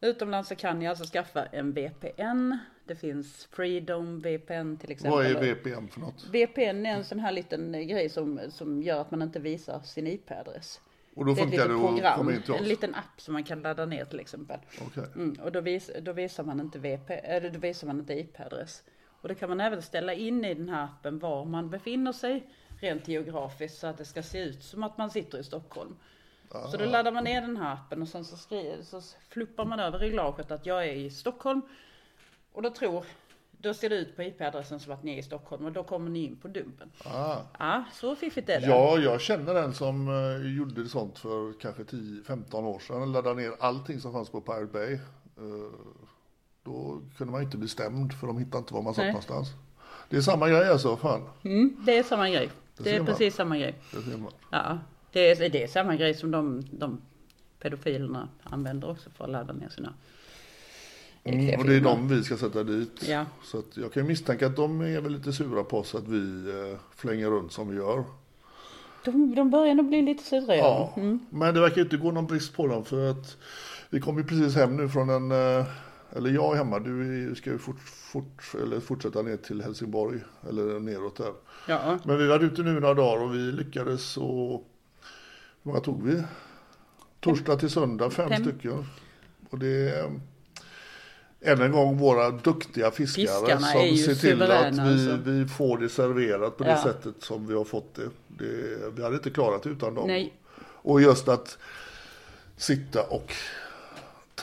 utomlands 0.00 0.48
så 0.48 0.56
kan 0.56 0.78
ni 0.78 0.86
alltså 0.86 1.04
skaffa 1.04 1.46
en 1.46 1.72
VPN. 1.72 2.58
Det 2.84 2.96
finns 2.96 3.48
Freedom 3.50 4.20
VPN 4.20 4.76
till 4.76 4.90
exempel. 4.90 5.10
Vad 5.10 5.26
är 5.26 5.54
VPN 5.54 5.88
för 5.88 6.00
något? 6.00 6.26
VPN 6.30 6.86
är 6.86 6.96
en 6.96 7.04
sån 7.04 7.20
här 7.20 7.32
liten 7.32 7.88
grej 7.88 8.08
som, 8.08 8.40
som 8.50 8.82
gör 8.82 9.00
att 9.00 9.10
man 9.10 9.22
inte 9.22 9.38
visar 9.38 9.80
sin 9.80 10.06
IP-adress. 10.06 10.80
Och 11.14 11.26
då 11.26 11.34
funkar 11.34 11.68
det 11.68 11.74
att 11.74 11.80
program, 11.80 12.18
komma 12.18 12.32
in 12.32 12.42
till 12.42 12.52
oss? 12.52 12.60
en 12.60 12.68
liten 12.68 12.94
app 12.94 13.20
som 13.20 13.32
man 13.32 13.44
kan 13.44 13.62
ladda 13.62 13.86
ner 13.86 14.04
till 14.04 14.20
exempel. 14.20 14.60
Okej. 14.86 15.04
Mm, 15.14 15.36
och 15.42 15.52
då, 15.52 15.60
vis, 15.60 15.90
då 16.00 16.12
visar 16.12 16.44
man 16.44 16.60
inte 16.60 16.78
VP, 16.78 17.14
eller 17.14 17.50
då 17.50 17.58
visar 17.58 17.86
man 17.86 17.98
inte 17.98 18.14
IP-adress. 18.14 18.82
Och 19.24 19.28
då 19.28 19.34
kan 19.34 19.48
man 19.48 19.60
även 19.60 19.82
ställa 19.82 20.14
in 20.14 20.44
i 20.44 20.54
den 20.54 20.68
här 20.68 20.84
appen 20.84 21.18
var 21.18 21.44
man 21.44 21.70
befinner 21.70 22.12
sig 22.12 22.46
rent 22.80 23.08
geografiskt 23.08 23.78
så 23.78 23.86
att 23.86 23.98
det 23.98 24.04
ska 24.04 24.22
se 24.22 24.38
ut 24.38 24.62
som 24.62 24.82
att 24.82 24.98
man 24.98 25.10
sitter 25.10 25.38
i 25.38 25.44
Stockholm. 25.44 25.96
Så 26.70 26.76
då 26.76 26.84
laddar 26.84 27.12
man 27.12 27.24
ner 27.24 27.40
den 27.40 27.56
här 27.56 27.72
appen 27.72 28.02
och 28.02 28.08
sen 28.08 28.24
så, 28.24 28.36
skriver, 28.36 28.82
så 28.82 29.00
fluppar 29.28 29.64
man 29.64 29.80
över 29.80 29.98
reglaget 29.98 30.50
att 30.50 30.66
jag 30.66 30.86
är 30.88 30.92
i 30.92 31.10
Stockholm. 31.10 31.62
Och 32.52 32.62
då 32.62 32.70
tror 32.70 33.04
då 33.50 33.74
ser 33.74 33.90
det 33.90 33.96
ut 33.96 34.16
på 34.16 34.22
IP-adressen 34.22 34.80
som 34.80 34.92
att 34.92 35.02
ni 35.02 35.14
är 35.14 35.18
i 35.18 35.22
Stockholm 35.22 35.64
och 35.64 35.72
då 35.72 35.84
kommer 35.84 36.10
ni 36.10 36.24
in 36.24 36.36
på 36.36 36.48
Dumpen. 36.48 36.92
Ah. 37.04 37.36
Ja, 37.58 37.84
så 37.92 38.16
fiffigt 38.16 38.48
är 38.48 38.60
det. 38.60 38.66
Ja, 38.66 38.98
jag 38.98 39.20
känner 39.20 39.54
en 39.54 39.74
som 39.74 40.08
uh, 40.08 40.56
gjorde 40.56 40.88
sånt 40.88 41.18
för 41.18 41.60
kanske 41.60 41.82
10-15 41.82 42.64
år 42.64 42.78
sedan. 42.78 43.12
Laddade 43.12 43.40
ner 43.40 43.52
allting 43.60 44.00
som 44.00 44.12
fanns 44.12 44.30
på 44.30 44.40
Pirate 44.40 44.72
Bay. 44.72 44.98
Då 46.64 47.00
kunde 47.16 47.32
man 47.32 47.42
inte 47.42 47.56
bli 47.56 47.68
stämd 47.68 48.12
för 48.12 48.26
de 48.26 48.38
hittade 48.38 48.58
inte 48.58 48.74
var 48.74 48.82
man 48.82 48.94
satt 48.94 49.02
Nej. 49.02 49.12
någonstans. 49.12 49.48
Det 50.08 50.16
är 50.16 50.20
samma 50.20 50.48
grej 50.48 50.68
alltså, 50.68 50.96
fan. 50.96 51.22
Mm, 51.42 51.76
det 51.86 51.98
är 51.98 52.02
samma 52.02 52.30
grej. 52.30 52.50
Det, 52.76 52.84
ser 52.84 53.00
är 53.00 53.04
precis 53.04 53.34
samma 53.34 53.58
grej. 53.58 53.74
Det. 53.92 54.22
Ja, 54.50 54.78
det 55.12 55.30
är, 55.30 55.50
det 55.50 55.62
är 55.62 55.68
samma 55.68 55.96
grej 55.96 56.14
som 56.14 56.30
de, 56.30 56.62
de 56.70 57.00
pedofilerna 57.60 58.28
använder 58.42 58.90
också 58.90 59.10
för 59.10 59.24
att 59.24 59.30
ladda 59.30 59.52
ner 59.52 59.68
sina 59.68 59.94
Mm, 61.26 61.60
och 61.60 61.66
det 61.66 61.74
är 61.74 61.80
de 61.80 62.08
vi 62.08 62.24
ska 62.24 62.36
sätta 62.36 62.64
dit. 62.64 63.08
Ja. 63.08 63.26
Så 63.44 63.58
att 63.58 63.76
jag 63.76 63.92
kan 63.92 64.02
ju 64.02 64.08
misstänka 64.08 64.46
att 64.46 64.56
de 64.56 64.80
är 64.80 65.00
väl 65.00 65.12
lite 65.12 65.32
sura 65.32 65.64
på 65.64 65.78
oss 65.78 65.94
att 65.94 66.08
vi 66.08 66.18
uh, 66.50 66.76
flänger 66.96 67.30
runt 67.30 67.52
som 67.52 67.68
vi 67.68 67.76
gör. 67.76 68.04
De, 69.04 69.34
de 69.34 69.50
börjar 69.50 69.74
nog 69.74 69.88
bli 69.88 70.02
lite 70.02 70.24
sura. 70.24 70.56
Ja, 70.56 70.92
Mm. 70.96 71.20
men 71.30 71.54
det 71.54 71.60
verkar 71.60 71.80
inte 71.82 71.96
gå 71.96 72.10
någon 72.10 72.26
brist 72.26 72.56
på 72.56 72.66
dem 72.66 72.84
för 72.84 73.10
att 73.10 73.36
vi 73.90 74.00
kom 74.00 74.18
ju 74.18 74.24
precis 74.24 74.54
hem 74.54 74.76
nu 74.76 74.88
från 74.88 75.10
en, 75.10 75.32
eh, 75.32 75.66
eller 76.14 76.30
jag 76.30 76.52
är 76.52 76.56
hemma, 76.56 76.78
du 76.78 77.34
ska 77.36 77.50
ju 77.50 77.58
fort, 77.58 77.80
fort, 77.80 78.42
eller 78.62 78.80
fortsätta 78.80 79.22
ner 79.22 79.36
till 79.36 79.62
Helsingborg 79.62 80.20
eller 80.48 80.80
neråt 80.80 81.16
där. 81.16 81.32
Ja, 81.68 81.98
Men 82.04 82.18
vi 82.18 82.26
var 82.26 82.40
ute 82.44 82.62
nu 82.62 82.80
några 82.80 82.94
dagar 82.94 83.22
och 83.24 83.34
vi 83.34 83.38
lyckades 83.38 84.16
och, 84.16 84.50
hur 85.62 85.70
många 85.70 85.80
tog 85.80 86.02
vi? 86.06 86.22
Torsdag 87.20 87.56
till 87.56 87.70
söndag, 87.70 88.10
fem, 88.10 88.28
Fem. 88.28 88.42
stycken. 88.44 88.86
Och 89.50 89.58
det 89.58 89.90
är 89.90 90.10
än 91.40 91.60
en 91.62 91.72
gång 91.72 91.98
våra 91.98 92.30
duktiga 92.30 92.90
fiskare 92.90 93.26
Fiskarna 93.26 93.60
som 93.60 93.96
ser 93.96 94.14
till 94.14 94.42
att 94.42 94.74
vi, 94.74 94.78
alltså. 94.78 95.30
vi 95.30 95.46
får 95.46 95.78
det 95.78 95.88
serverat 95.88 96.56
på 96.58 96.64
det 96.64 96.70
Ja. 96.70 96.82
sättet 96.82 97.14
som 97.22 97.46
vi 97.46 97.54
har 97.54 97.64
fått 97.64 97.94
det. 97.94 98.08
det. 98.28 98.90
Vi 98.96 99.02
hade 99.02 99.16
inte 99.16 99.30
klarat 99.30 99.62
det 99.62 99.68
utan 99.70 99.94
dem. 99.94 100.06
nej. 100.08 100.34
Och 100.58 101.02
just 101.02 101.28
att 101.28 101.58
sitta 102.56 103.02
och 103.02 103.32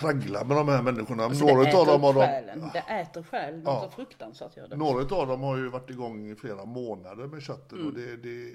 traggla 0.01 0.43
med 0.43 0.58
de 0.58 0.67
här 0.67 0.81
människorna. 0.81 1.24
Alltså, 1.24 1.46
några 1.46 1.63
det 1.63 1.77
av 1.77 1.84
äter 1.84 1.91
dem 1.91 2.01
har 2.03 2.10
upp 2.10 2.15
de, 2.15 2.27
själen. 2.27 2.70
Det 2.74 2.79
äter 2.79 3.24
själ. 3.24 3.62
Ja. 3.65 3.81
Så 3.81 3.96
fruktansvärt 3.96 4.58
gör 4.58 4.67
det. 4.67 4.75
några 4.75 5.15
av 5.15 5.27
dem 5.27 5.41
har 5.41 5.58
ju 5.58 5.70
varit 5.70 5.89
igång 5.89 6.31
i 6.31 6.36
flera 6.36 6.65
månader 6.65 7.27
med 7.27 7.41
köttet. 7.41 7.72
Mm. 7.72 7.88
Och 7.88 7.93
det, 7.93 8.15
det 8.15 8.53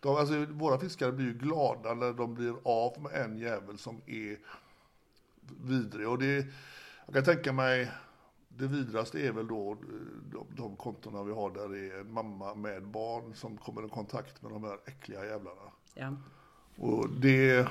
de, 0.00 0.16
alltså, 0.16 0.44
våra 0.44 0.78
fiskare 0.78 1.12
blir 1.12 1.26
ju 1.26 1.34
glada 1.34 1.94
när 1.94 2.12
de 2.12 2.34
blir 2.34 2.54
av 2.64 3.00
med 3.02 3.12
en 3.12 3.38
jävel 3.38 3.78
som 3.78 4.00
är 4.06 4.38
vidrig. 5.62 6.08
Och 6.08 6.18
det, 6.18 6.46
jag 7.06 7.14
kan 7.14 7.24
tänka 7.24 7.52
mig, 7.52 7.90
det 8.48 8.66
vidraste 8.66 9.26
är 9.26 9.32
väl 9.32 9.46
då 9.46 9.76
de, 10.32 10.46
de 10.56 10.76
kontona 10.76 11.22
vi 11.22 11.32
har 11.32 11.50
där 11.50 11.68
det 11.68 11.94
är 11.94 12.00
en 12.00 12.12
mamma 12.12 12.54
med 12.54 12.82
barn 12.82 13.34
som 13.34 13.56
kommer 13.56 13.86
i 13.86 13.88
kontakt 13.88 14.42
med 14.42 14.52
de 14.52 14.64
här 14.64 14.78
äckliga 14.86 15.24
jävlarna. 15.24 15.72
Ja. 15.94 16.14
Och 16.76 17.10
det, 17.10 17.68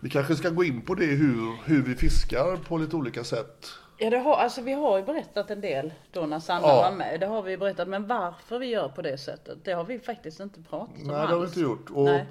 vi 0.00 0.10
kanske 0.10 0.36
ska 0.36 0.50
gå 0.50 0.64
in 0.64 0.80
på 0.80 0.94
det 0.94 1.04
hur, 1.06 1.56
hur 1.64 1.82
vi 1.82 1.94
fiskar 1.94 2.56
på 2.56 2.78
lite 2.78 2.96
olika 2.96 3.24
sätt. 3.24 3.66
Ja, 4.00 4.10
det 4.10 4.18
har, 4.18 4.36
alltså 4.36 4.60
vi 4.62 4.72
har 4.72 4.98
ju 4.98 5.04
berättat 5.04 5.50
en 5.50 5.60
del 5.60 5.92
då 6.12 6.26
när 6.26 6.40
Sanna 6.40 6.66
Ja. 6.68 6.76
var 6.90 6.96
med. 6.96 7.20
Det 7.20 7.26
har 7.26 7.42
vi 7.42 7.50
ju 7.50 7.56
berättat. 7.56 7.88
Men 7.88 8.06
varför 8.06 8.58
vi 8.58 8.66
gör 8.66 8.88
på 8.88 9.02
det 9.02 9.18
sättet, 9.18 9.58
det 9.64 9.72
har 9.72 9.84
vi 9.84 9.98
faktiskt 9.98 10.40
inte 10.40 10.60
pratat 10.62 10.96
om 11.02 11.06
Nej, 11.08 11.16
det 11.26 11.32
har 11.32 11.38
vi 11.40 11.46
inte 11.46 11.60
gjort. 11.60 11.90
Och 11.90 12.04
Nej. 12.04 12.26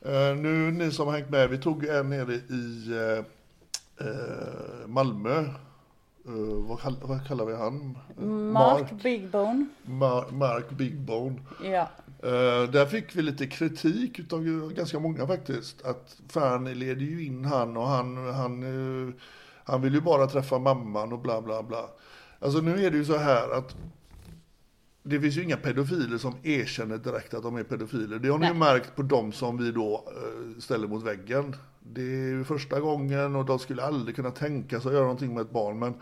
eh, 0.00 0.36
nu 0.36 0.70
ni 0.70 0.90
som 0.92 1.06
har 1.06 1.14
hängt 1.14 1.30
med, 1.30 1.50
vi 1.50 1.58
tog 1.58 1.84
en 1.86 2.10
nere 2.10 2.34
i 2.34 2.88
eh, 2.92 3.24
eh, 4.06 4.86
Malmö. 4.86 5.44
Eh, 6.26 6.32
vad, 6.68 6.80
kall, 6.80 6.96
vad 7.02 7.26
kallar 7.26 7.44
vi 7.44 7.54
han? 7.56 7.98
Mark 8.52 9.02
Big 9.02 9.30
Bone. 9.30 9.66
Mar- 9.86 10.32
Mark 10.32 10.70
Big 10.70 11.00
Bone. 11.00 11.40
Ja. 11.64 11.88
Eh, 12.22 12.70
där 12.70 12.86
fick 12.86 13.16
vi 13.16 13.22
lite 13.22 13.46
kritik 13.46 14.18
utav 14.18 14.72
ganska 14.74 14.98
många 14.98 15.26
faktiskt. 15.26 15.82
Att 15.84 16.16
fan 16.28 16.64
ni 16.64 16.74
leder 16.74 17.02
ju 17.02 17.24
in 17.26 17.44
han 17.44 17.76
och 17.76 17.86
han, 17.86 18.16
han, 18.34 18.62
eh, 19.08 19.14
han 19.64 19.82
vill 19.82 19.94
ju 19.94 20.00
bara 20.00 20.26
träffa 20.26 20.58
mamman 20.58 21.12
och 21.12 21.18
bla 21.18 21.42
bla 21.42 21.62
bla. 21.62 21.84
Alltså 22.40 22.60
nu 22.60 22.86
är 22.86 22.90
det 22.90 22.96
ju 22.96 23.04
så 23.04 23.16
här 23.16 23.50
att 23.50 23.76
det 25.02 25.20
finns 25.20 25.36
ju 25.36 25.42
inga 25.42 25.56
pedofiler 25.56 26.18
som 26.18 26.34
erkänner 26.42 26.98
direkt 26.98 27.34
att 27.34 27.42
de 27.42 27.56
är 27.56 27.62
pedofiler. 27.64 28.18
Det 28.18 28.28
har 28.28 28.38
ni 28.38 28.46
ju 28.46 28.54
märkt 28.54 28.96
på 28.96 29.02
de 29.02 29.32
som 29.32 29.56
vi 29.58 29.70
då 29.72 30.04
ställer 30.60 30.88
mot 30.88 31.02
väggen. 31.02 31.56
Det 31.82 32.00
är 32.00 32.30
ju 32.30 32.44
första 32.44 32.80
gången 32.80 33.36
och 33.36 33.44
de 33.44 33.58
skulle 33.58 33.82
aldrig 33.82 34.16
kunna 34.16 34.30
tänka 34.30 34.80
sig 34.80 34.88
att 34.88 34.94
göra 34.94 35.04
någonting 35.04 35.34
med 35.34 35.40
ett 35.40 35.50
barn. 35.50 35.78
Men 35.78 35.94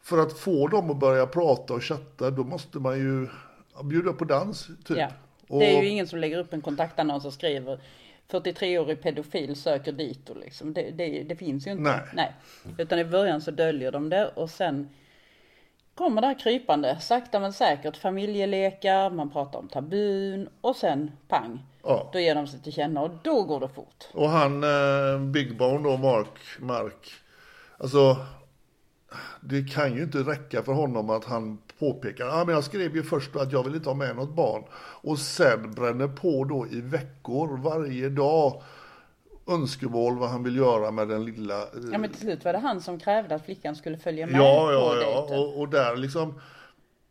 för 0.00 0.18
att 0.18 0.38
få 0.38 0.68
dem 0.68 0.90
att 0.90 0.96
börja 0.96 1.26
prata 1.26 1.74
och 1.74 1.84
chatta 1.84 2.30
då 2.30 2.44
måste 2.44 2.78
man 2.78 2.98
ju 2.98 3.28
bjuda 3.84 4.12
på 4.12 4.24
dans. 4.24 4.66
Typ. 4.84 4.98
ja. 4.98 5.08
Det 5.48 5.76
är 5.76 5.82
ju 5.82 5.88
ingen 5.88 6.06
som 6.06 6.18
lägger 6.18 6.38
upp 6.38 6.52
en 6.52 6.60
kontaktannons 6.60 7.24
och 7.24 7.32
skriver 7.32 7.80
43-årig 8.30 9.02
pedofil 9.02 9.56
söker 9.56 9.92
dit 9.92 10.30
och 10.30 10.36
liksom. 10.36 10.72
Det, 10.74 10.90
det, 10.90 11.22
det 11.22 11.36
finns 11.36 11.66
ju 11.66 11.70
inte. 11.70 12.02
Nej. 12.14 12.32
Utan 12.78 12.98
i 12.98 13.04
början 13.04 13.40
så 13.40 13.50
döljer 13.50 13.92
de 13.92 14.08
det 14.08 14.28
och 14.28 14.50
sen 14.50 14.88
kommer 15.94 16.20
det 16.20 16.26
här 16.26 16.38
krypande. 16.38 17.00
Sakta 17.00 17.40
men 17.40 17.52
säkert. 17.52 17.96
Familjelekar, 17.96 19.10
man 19.10 19.30
pratar 19.30 19.58
om 19.58 19.68
tabun 19.68 20.48
och 20.60 20.76
sen 20.76 21.10
pang. 21.28 21.62
Ja. 21.86 22.10
Då 22.12 22.18
ger 22.18 22.34
de 22.34 22.46
sig 22.46 22.62
till 22.62 22.72
känna 22.72 23.00
och 23.00 23.10
då 23.22 23.42
går 23.42 23.60
det 23.60 23.68
fort. 23.68 24.04
Och 24.12 24.28
han, 24.28 24.64
eh, 24.64 25.20
Big 25.20 25.58
Bone 25.58 25.88
då, 25.88 25.96
Mark, 25.96 26.38
Mark, 26.60 27.12
alltså 27.78 28.16
det 29.40 29.62
kan 29.70 29.94
ju 29.94 30.02
inte 30.02 30.18
räcka 30.18 30.62
för 30.62 30.72
honom 30.72 31.10
att 31.10 31.24
han 31.24 31.58
påpekar, 31.78 32.26
ah, 32.26 32.44
men 32.44 32.54
jag 32.54 32.64
skrev 32.64 32.96
ju 32.96 33.02
först 33.02 33.36
att 33.36 33.52
jag 33.52 33.62
vill 33.64 33.74
inte 33.74 33.88
ha 33.88 33.94
med 33.94 34.16
något 34.16 34.36
barn. 34.36 34.64
Och 35.02 35.18
sen 35.18 35.70
bränner 35.72 36.08
på 36.08 36.44
då 36.44 36.66
i 36.66 36.80
veckor, 36.80 37.56
varje 37.56 38.08
dag, 38.08 38.62
önskemål 39.48 40.18
vad 40.18 40.28
han 40.28 40.42
vill 40.42 40.56
göra 40.56 40.90
med 40.90 41.08
den 41.08 41.24
lilla. 41.24 41.62
eh, 41.62 41.68
Ja 41.92 41.98
men 41.98 42.10
till 42.10 42.20
slut 42.20 42.44
var 42.44 42.52
det 42.52 42.58
han 42.58 42.80
som 42.80 42.98
krävde 42.98 43.34
att 43.34 43.44
flickan 43.44 43.76
skulle 43.76 43.98
följa 43.98 44.26
med 44.26 44.40
ja, 44.40 44.66
på 44.66 44.72
ja, 44.72 44.96
ja. 45.00 45.20
dejten. 45.20 45.38
Och, 45.38 45.60
och 45.60 45.68
där 45.68 45.96
liksom, 45.96 46.40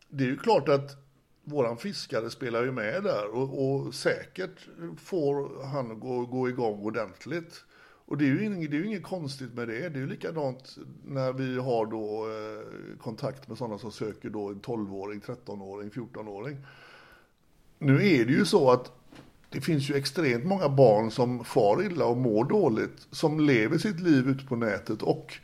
det 0.08 0.24
är 0.24 0.28
ju 0.28 0.36
klart 0.38 0.68
att 0.68 1.05
våran 1.48 1.76
fiskare 1.76 2.30
spelar 2.30 2.62
ju 2.62 2.72
med 2.72 3.02
där 3.02 3.34
och, 3.34 3.64
och 3.64 3.94
säkert 3.94 4.68
får 4.98 5.64
han 5.64 6.00
gå, 6.00 6.26
gå 6.26 6.48
igång 6.48 6.80
ordentligt. 6.80 7.64
Och 8.08 8.16
det 8.16 8.24
är, 8.24 8.28
ju 8.28 8.44
inget, 8.44 8.70
det 8.70 8.76
är 8.76 8.78
ju 8.78 8.86
inget 8.86 9.02
konstigt 9.02 9.54
med 9.54 9.68
det. 9.68 9.88
Det 9.88 9.98
är 9.98 10.00
ju 10.00 10.06
likadant 10.06 10.78
när 11.04 11.32
vi 11.32 11.58
har 11.58 11.86
då 11.86 12.26
eh, 12.26 12.98
kontakt 12.98 13.48
med 13.48 13.58
sådana 13.58 13.78
som 13.78 13.92
söker 13.92 14.30
då 14.30 14.48
en 14.48 14.60
12-åring, 14.60 15.20
13-åring, 15.20 15.90
14-åring. 15.90 16.56
Nu 17.78 17.94
är 17.94 18.24
det 18.24 18.32
ju 18.32 18.44
så 18.44 18.70
att 18.70 18.92
det 19.50 19.60
finns 19.60 19.90
ju 19.90 19.94
extremt 19.94 20.44
många 20.44 20.68
barn 20.68 21.10
som 21.10 21.44
far 21.44 21.82
illa 21.82 22.06
och 22.06 22.16
mår 22.16 22.44
dåligt, 22.44 23.06
som 23.10 23.40
lever 23.40 23.78
sitt 23.78 24.00
liv 24.00 24.28
ute 24.28 24.44
på 24.46 24.56
nätet 24.56 25.02
och 25.02 25.34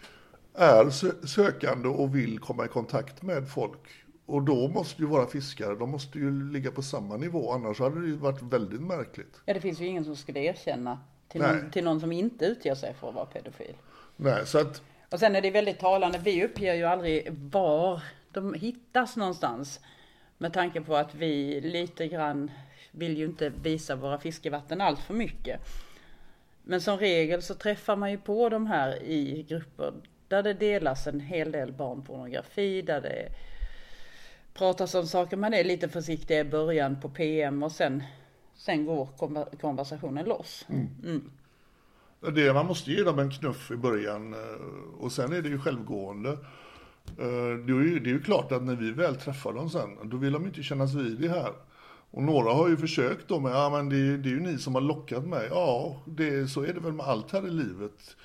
är 0.54 0.90
sökande 1.26 1.88
och 1.88 2.16
vill 2.16 2.38
komma 2.38 2.64
i 2.64 2.68
kontakt 2.68 3.22
med 3.22 3.50
folk. 3.50 4.01
Och 4.26 4.42
då 4.42 4.68
måste 4.68 5.02
ju 5.02 5.08
våra 5.08 5.26
fiskare, 5.26 5.74
de 5.74 5.90
måste 5.90 6.18
ju 6.18 6.52
ligga 6.52 6.70
på 6.70 6.82
samma 6.82 7.16
nivå, 7.16 7.52
annars 7.52 7.80
hade 7.80 8.00
det 8.00 8.06
ju 8.06 8.16
varit 8.16 8.42
väldigt 8.42 8.82
märkligt. 8.82 9.40
Ja 9.44 9.54
det 9.54 9.60
finns 9.60 9.80
ju 9.80 9.86
ingen 9.86 10.04
som 10.04 10.16
skulle 10.16 10.40
erkänna 10.40 10.98
till 11.28 11.40
någon, 11.40 11.70
till 11.70 11.84
någon 11.84 12.00
som 12.00 12.12
inte 12.12 12.44
utger 12.44 12.74
sig 12.74 12.94
för 12.94 13.08
att 13.08 13.14
vara 13.14 13.26
pedofil. 13.26 13.74
Nej, 14.16 14.46
så 14.46 14.58
att, 14.58 14.82
Och 15.10 15.18
sen 15.20 15.36
är 15.36 15.40
det 15.40 15.50
väldigt 15.50 15.78
talande, 15.78 16.18
vi 16.18 16.44
uppger 16.44 16.74
ju 16.74 16.84
aldrig 16.84 17.32
var 17.32 18.02
de 18.32 18.54
hittas 18.54 19.16
någonstans. 19.16 19.80
Med 20.38 20.52
tanke 20.52 20.80
på 20.80 20.96
att 20.96 21.14
vi 21.14 21.60
lite 21.60 22.08
grann 22.08 22.50
vill 22.90 23.18
ju 23.18 23.24
inte 23.24 23.48
visa 23.48 23.96
våra 23.96 24.18
fiskevatten 24.18 24.80
allt 24.80 25.00
för 25.00 25.14
mycket. 25.14 25.60
Men 26.62 26.80
som 26.80 26.98
regel 26.98 27.42
så 27.42 27.54
träffar 27.54 27.96
man 27.96 28.10
ju 28.10 28.18
på 28.18 28.48
de 28.48 28.66
här 28.66 29.02
i 29.02 29.42
grupper 29.48 29.92
där 30.28 30.42
det 30.42 30.54
delas 30.54 31.06
en 31.06 31.20
hel 31.20 31.52
del 31.52 31.72
barnpornografi, 31.72 32.82
där 32.82 33.00
det 33.00 33.28
pratas 34.54 34.94
om 34.94 35.06
saker, 35.06 35.36
man 35.36 35.54
är 35.54 35.64
lite 35.64 35.88
försiktig 35.88 36.38
i 36.38 36.44
början 36.44 37.00
på 37.00 37.08
PM 37.08 37.62
och 37.62 37.72
sen, 37.72 38.02
sen 38.54 38.86
går 38.86 39.08
konver- 39.18 39.56
konversationen 39.60 40.24
loss. 40.28 40.66
Mm. 41.02 41.30
det, 42.34 42.52
man 42.54 42.66
måste 42.66 42.90
ge 42.92 43.02
dem 43.02 43.18
en 43.18 43.30
knuff 43.30 43.70
i 43.70 43.76
början 43.76 44.32
eh, 44.34 44.40
och 44.98 45.12
sen 45.12 45.32
är 45.32 45.42
det 45.42 45.48
ju 45.48 45.58
självgående. 45.58 46.30
Eh, 47.18 47.56
Det 47.66 47.72
är 47.72 47.82
ju, 47.82 47.98
det 48.00 48.10
är 48.10 48.14
ju 48.14 48.22
klart 48.22 48.52
att 48.52 48.62
när 48.62 48.76
vi 48.76 48.90
väl 48.92 49.16
träffar 49.16 49.52
dem 49.52 49.70
sen, 49.70 49.90
då 50.10 50.16
vill 50.16 50.32
de 50.32 50.46
inte 50.46 50.62
kännas 50.62 50.94
vid 50.94 51.20
det 51.20 51.28
här. 51.28 51.52
Och 52.10 52.22
några 52.22 52.52
har 52.52 52.68
ju 52.68 52.76
försökt 52.76 53.28
då 53.28 53.40
med, 53.40 53.52
ja 53.52 53.70
men 53.70 53.88
det, 53.88 53.96
är- 53.96 54.16
det 54.18 54.28
är 54.28 54.30
ju 54.30 54.40
ni 54.40 54.58
som 54.58 54.74
har 54.74 54.82
lockat 54.82 55.26
mig. 55.26 55.48
Ja, 55.50 56.02
det, 56.06 56.48
så 56.48 56.62
är 56.62 56.74
det 56.74 56.80
väl 56.80 56.92
med 56.92 57.06
allt 57.06 57.32
här 57.32 57.46
i 57.46 57.50
livet. 57.50 58.16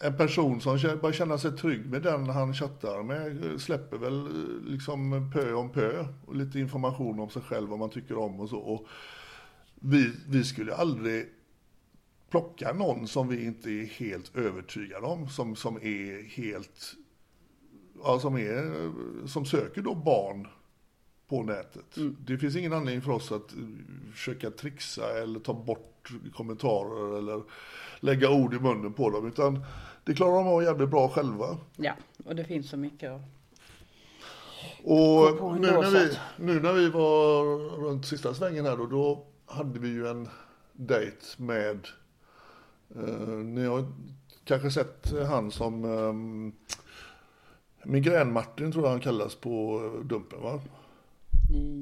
Eh, 0.00 0.06
en 0.06 0.16
person 0.16 0.60
som 0.60 0.72
börjar 0.72 1.12
känna 1.12 1.38
sig 1.38 1.56
trygg 1.56 1.86
med 1.86 2.02
den 2.02 2.28
han 2.28 2.54
chattar 2.54 3.02
med 3.02 3.44
eh, 3.44 3.58
släpper 3.58 3.96
väl 3.96 4.26
eh, 4.26 4.70
liksom 4.70 5.30
pö 5.32 5.52
om 5.52 5.70
pö 5.70 6.06
och 6.26 6.36
lite 6.36 6.58
information 6.58 7.20
om 7.20 7.30
sig 7.30 7.42
själv, 7.42 7.68
vad 7.68 7.78
man 7.78 7.90
tycker 7.90 8.18
om 8.18 8.40
och 8.40 8.48
så. 8.48 8.58
Och 8.58 8.86
vi, 9.74 10.12
vi 10.28 10.44
skulle 10.44 10.74
aldrig 10.74 11.28
plocka 12.30 12.72
någon 12.72 13.08
som 13.08 13.28
vi 13.28 13.44
inte 13.44 13.70
är 13.70 13.84
helt 13.84 14.36
övertygade 14.36 15.06
om, 15.06 15.28
som, 15.28 15.56
som 15.56 15.76
är 15.76 16.30
helt 16.36 16.94
ja, 18.04 18.18
som, 18.18 18.36
är, 18.36 18.92
som 19.26 19.44
söker 19.44 19.82
då 19.82 19.94
barn 19.94 20.48
på 21.28 21.42
nätet. 21.42 21.96
Det 22.26 22.38
finns 22.38 22.56
ingen 22.56 22.72
anledning 22.72 23.02
för 23.02 23.12
oss 23.12 23.32
att 23.32 23.52
eh, 23.52 23.58
försöka 24.12 24.50
trixa 24.50 25.22
eller 25.22 25.40
ta 25.40 25.54
bort 25.54 26.12
kommentarer 26.34 27.18
eller 27.18 27.42
lägga 28.00 28.30
ord 28.30 28.54
i 28.54 28.58
munnen 28.58 28.92
på 28.92 29.10
dem, 29.10 29.26
utan 29.26 29.64
det 30.04 30.14
klarar 30.14 30.32
de 30.36 30.46
av 30.48 30.62
jävligt 30.62 30.88
bra 30.90 31.08
själva. 31.08 31.58
Ja, 31.76 31.92
och 32.24 32.36
det 32.36 32.44
finns 32.44 32.70
så 32.70 32.76
mycket. 32.76 33.10
att- 33.12 33.20
Och 34.84 35.60
nu 35.60 35.66
när, 35.70 35.90
vi, 35.90 36.18
nu 36.44 36.60
när 36.60 36.72
vi 36.72 36.88
var 36.90 37.44
runt 37.76 38.06
sista 38.06 38.34
svängen 38.34 38.66
här 38.66 38.76
då, 38.76 38.86
då 38.86 39.26
hade 39.46 39.78
vi 39.78 39.88
ju 39.88 40.08
en 40.08 40.28
dejt 40.72 41.16
med, 41.36 41.88
eh, 42.96 43.28
ni 43.28 43.64
har 43.66 43.86
kanske 44.44 44.70
sett 44.70 45.12
han 45.28 45.50
som 45.50 45.84
eh, 45.84 46.12
Migrän-Martin 47.88 48.72
tror 48.72 48.84
jag 48.84 48.90
han 48.90 49.00
kallas 49.00 49.34
på 49.34 49.80
Dumpen 50.04 50.42
va? 50.42 50.60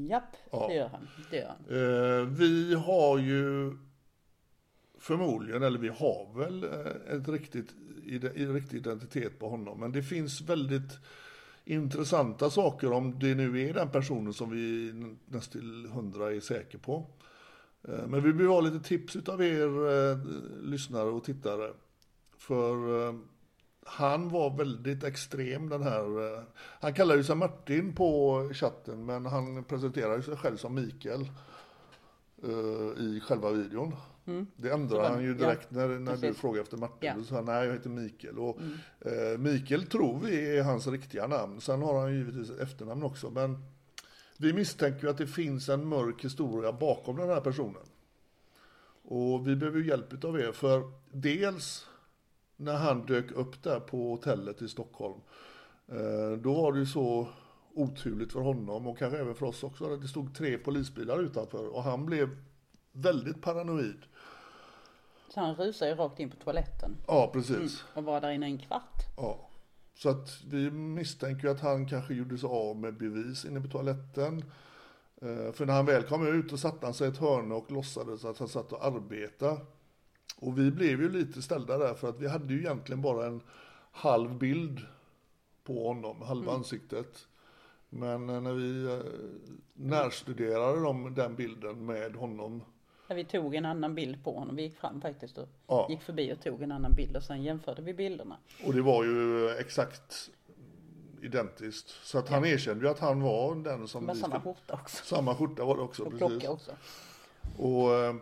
Japp, 0.08 0.22
Ja. 0.50 0.66
det 0.68 0.74
gör 0.74 0.88
han. 0.88 1.08
Det 1.30 1.36
gör 1.36 1.46
han. 1.48 1.76
Eh, 2.20 2.26
vi 2.38 2.74
har 2.74 3.18
ju 3.18 3.72
förmodligen, 4.98 5.62
eller 5.62 5.78
vi 5.78 5.88
har 5.88 6.38
väl 6.38 6.64
eh, 6.64 7.16
ett 7.16 7.28
riktigt, 7.28 7.68
riktig 8.52 8.76
identitet 8.76 9.38
på 9.38 9.48
honom. 9.48 9.80
Men 9.80 9.92
det 9.92 10.02
finns 10.02 10.40
väldigt 10.40 10.98
intressanta 11.64 12.50
saker 12.50 12.92
om 12.92 13.18
det 13.18 13.34
nu 13.34 13.68
är 13.68 13.74
den 13.74 13.90
personen 13.90 14.32
som 14.32 14.50
vi 14.50 14.92
nästan 15.26 15.60
till 15.60 15.88
hundra 15.92 16.32
är 16.32 16.40
säker 16.40 16.78
på. 16.78 17.06
Eh, 17.88 18.06
men 18.06 18.22
vi 18.22 18.32
vill 18.32 18.46
ha 18.46 18.60
lite 18.60 18.88
tips 18.88 19.16
utav 19.16 19.42
er 19.42 19.88
eh, 19.88 20.18
lyssnare 20.62 21.08
och 21.08 21.24
tittare. 21.24 21.72
För 22.38 23.06
eh, 23.08 23.14
han 23.84 24.28
var 24.28 24.56
väldigt 24.56 25.04
extrem 25.04 25.68
den 25.68 25.82
här. 25.82 26.34
eh, 26.34 26.42
Han 26.80 26.94
kallar 26.94 27.16
ju 27.16 27.24
sig 27.24 27.36
Martin 27.36 27.94
på 27.94 28.50
chatten 28.54 29.06
men 29.06 29.26
han 29.26 29.64
presenterar 29.64 30.16
ju 30.16 30.22
sig 30.22 30.36
själv 30.36 30.56
som 30.56 30.74
Mikael. 30.74 31.30
Eh, 32.42 33.02
I 33.04 33.20
själva 33.24 33.50
videon. 33.50 33.92
Det 34.56 34.70
ändrar 34.70 34.98
Mm. 34.98 35.08
Så 35.08 35.14
han 35.14 35.22
ju 35.22 35.28
ja, 35.28 35.34
direkt 35.34 35.70
när, 35.70 35.88
när 35.88 36.16
du 36.16 36.34
frågar 36.34 36.62
efter 36.62 36.76
Martin. 36.76 36.98
Ja. 37.00 37.10
Mm. 37.10 37.22
Då 37.22 37.28
sa 37.28 37.34
han 37.34 37.44
nej 37.44 37.66
jag 37.66 37.72
heter 37.72 37.90
Mikael. 37.90 38.38
Och, 38.38 38.60
eh, 39.00 39.38
Mikael 39.38 39.86
tror 39.86 40.20
vi 40.20 40.58
är 40.58 40.62
hans 40.62 40.86
riktiga 40.86 41.26
namn. 41.26 41.60
Sen 41.60 41.82
har 41.82 42.00
han 42.00 42.14
givetvis 42.14 42.50
ett 42.50 42.60
efternamn 42.60 43.02
också. 43.02 43.30
Men 43.30 43.64
vi 44.38 44.52
misstänker 44.52 45.02
ju 45.02 45.10
att 45.10 45.18
det 45.18 45.26
finns 45.26 45.68
en 45.68 45.88
mörk 45.88 46.24
historia 46.24 46.72
bakom 46.72 47.16
den 47.16 47.28
här 47.28 47.40
personen. 47.40 47.82
Och 49.02 49.48
vi 49.48 49.56
behöver 49.56 49.78
ju 49.78 49.86
hjälp 49.86 50.24
av 50.24 50.40
er 50.40 50.52
för 50.52 50.82
dels 51.12 51.86
när 52.56 52.76
han 52.76 53.06
dök 53.06 53.30
upp 53.32 53.62
där 53.62 53.80
på 53.80 54.10
hotellet 54.10 54.62
i 54.62 54.68
Stockholm. 54.68 55.20
eh, 55.88 56.38
Då 56.38 56.54
var 56.54 56.72
det 56.72 56.78
ju 56.78 56.86
så 56.86 57.28
oturligt 57.74 58.32
för 58.32 58.40
honom 58.40 58.86
och 58.86 58.98
kanske 58.98 59.18
även 59.18 59.34
för 59.34 59.46
oss 59.46 59.62
också. 59.62 59.96
Det 59.96 60.08
stod 60.08 60.34
tre 60.34 60.58
polisbilar 60.58 61.22
utanför 61.22 61.66
och 61.66 61.82
han 61.82 62.06
blev 62.06 62.36
väldigt 62.98 63.42
paranoid. 63.42 64.02
Så 65.28 65.40
han 65.40 65.54
rusade 65.54 65.90
ju 65.90 65.96
rakt 65.96 66.20
in 66.20 66.30
på 66.30 66.36
toaletten 66.36 66.96
Ja, 67.06 67.30
precis. 67.32 67.84
och 67.94 68.04
var 68.04 68.20
där 68.20 68.30
inne 68.30 68.46
en 68.46 68.58
kvart. 68.58 69.02
Ja. 69.16 69.48
Så 69.94 70.08
att 70.08 70.42
vi 70.50 70.70
misstänker 70.70 71.44
ju 71.48 71.54
att 71.54 71.60
han 71.60 71.88
kanske 71.88 72.14
gjorde 72.14 72.38
sig 72.38 72.48
av 72.48 72.76
med 72.76 72.96
bevis 72.96 73.44
inne 73.44 73.60
på 73.60 73.68
toaletten. 73.68 74.44
Eh, 75.22 75.52
För 75.52 75.66
när 75.66 75.74
han 75.74 75.86
väl 75.86 76.02
kom 76.02 76.26
ut 76.26 76.52
och 76.52 76.58
satte 76.58 76.86
han 76.86 76.94
sig 76.94 77.08
i 77.08 77.10
ett 77.10 77.18
hörn 77.18 77.52
och 77.52 77.70
låtsades 77.70 78.24
att 78.24 78.38
han 78.38 78.48
satt 78.48 78.72
och 78.72 78.84
arbetade. 78.86 79.60
Och 80.40 80.58
vi 80.58 80.70
blev 80.70 81.02
ju 81.02 81.08
lite 81.12 81.42
ställda 81.42 81.78
där 81.78 81.94
för 81.94 82.08
att 82.08 82.20
vi 82.20 82.28
hade 82.28 82.54
ju 82.54 82.60
egentligen 82.60 83.02
bara 83.02 83.26
en 83.26 83.40
halv 83.92 84.38
bild 84.38 84.80
på 85.64 85.88
honom, 85.88 86.22
halva 86.22 86.52
ansiktet. 86.52 87.26
Men 87.88 88.28
eh, 88.30 88.40
när 88.40 88.52
vi 88.52 88.84
eh, 88.84 88.98
närstuderade 89.72 90.80
dem, 90.82 91.14
den 91.14 91.34
bilden 91.34 91.86
med 91.86 92.14
honom 92.16 92.62
Där 93.08 93.14
vi 93.14 93.24
tog 93.24 93.54
en 93.54 93.64
annan 93.64 93.94
bild 93.94 94.24
på 94.24 94.38
honom. 94.38 94.56
Vi 94.56 94.62
gick 94.62 94.76
fram 94.76 95.00
faktiskt 95.00 95.38
och 95.38 95.48
Ja. 95.66 95.86
gick 95.90 96.02
förbi 96.02 96.32
och 96.32 96.40
tog 96.40 96.62
en 96.62 96.72
annan 96.72 96.94
bild 96.94 97.16
och 97.16 97.22
sen 97.22 97.42
jämförde 97.42 97.82
vi 97.82 97.94
bilderna. 97.94 98.36
Och 98.64 98.74
det 98.74 98.82
var 98.82 99.04
ju 99.04 99.48
exakt 99.50 100.30
identiskt. 101.22 101.88
Så 101.88 102.18
att 102.18 102.28
han 102.28 102.44
erkände 102.44 102.84
ju 102.84 102.90
att 102.90 102.98
han 102.98 103.20
var 103.22 103.54
den 103.54 103.88
som 103.88 104.04
Med 104.04 104.14
vi 104.14 104.20
samma 104.20 104.40
skjorta 104.40 104.74
också. 104.74 105.04
Samma 105.04 105.34
skjorta 105.34 105.64
var 105.64 105.76
det 105.76 105.82
också, 105.82 106.02
Och 106.02 106.10
precis. 106.12 106.28
klocka 106.28 106.50
också. 106.50 106.70
Och 107.58 107.94
eh, 107.94 108.14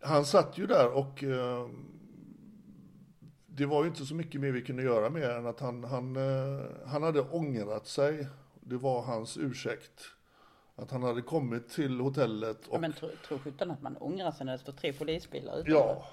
han 0.00 0.24
satt 0.24 0.58
ju 0.58 0.66
där 0.66 0.92
och 0.96 1.24
eh, 1.24 1.68
det 3.46 3.66
var 3.66 3.82
ju 3.82 3.88
inte 3.88 4.06
så 4.06 4.14
mycket 4.14 4.40
mer 4.40 4.52
vi 4.52 4.62
kunde 4.62 4.82
göra 4.82 5.10
med 5.10 5.30
än 5.30 5.46
att 5.46 5.60
han, 5.60 5.84
han, 5.84 6.16
eh, 6.16 6.64
han 6.86 7.02
hade 7.02 7.20
ångrat 7.20 7.86
sig. 7.86 8.26
Det 8.60 8.76
var 8.76 9.02
hans 9.02 9.36
ursäkt. 9.36 10.00
Att 10.76 10.90
han 10.90 11.02
hade 11.02 11.22
kommit 11.22 11.68
till 11.68 12.00
hotellet 12.00 12.58
Ja, 12.68 12.74
och 12.74 12.80
men 12.80 12.92
tror 12.92 13.10
tro 13.28 13.38
sjutton 13.38 13.70
att 13.70 13.82
man 13.82 13.96
ångrar 13.96 14.30
sig 14.32 14.46
när 14.46 14.52
det 14.52 14.58
står 14.58 14.72
tre 14.72 14.92
polisbilar 14.92 15.52
utanför. 15.52 15.72
ja, 15.72 16.04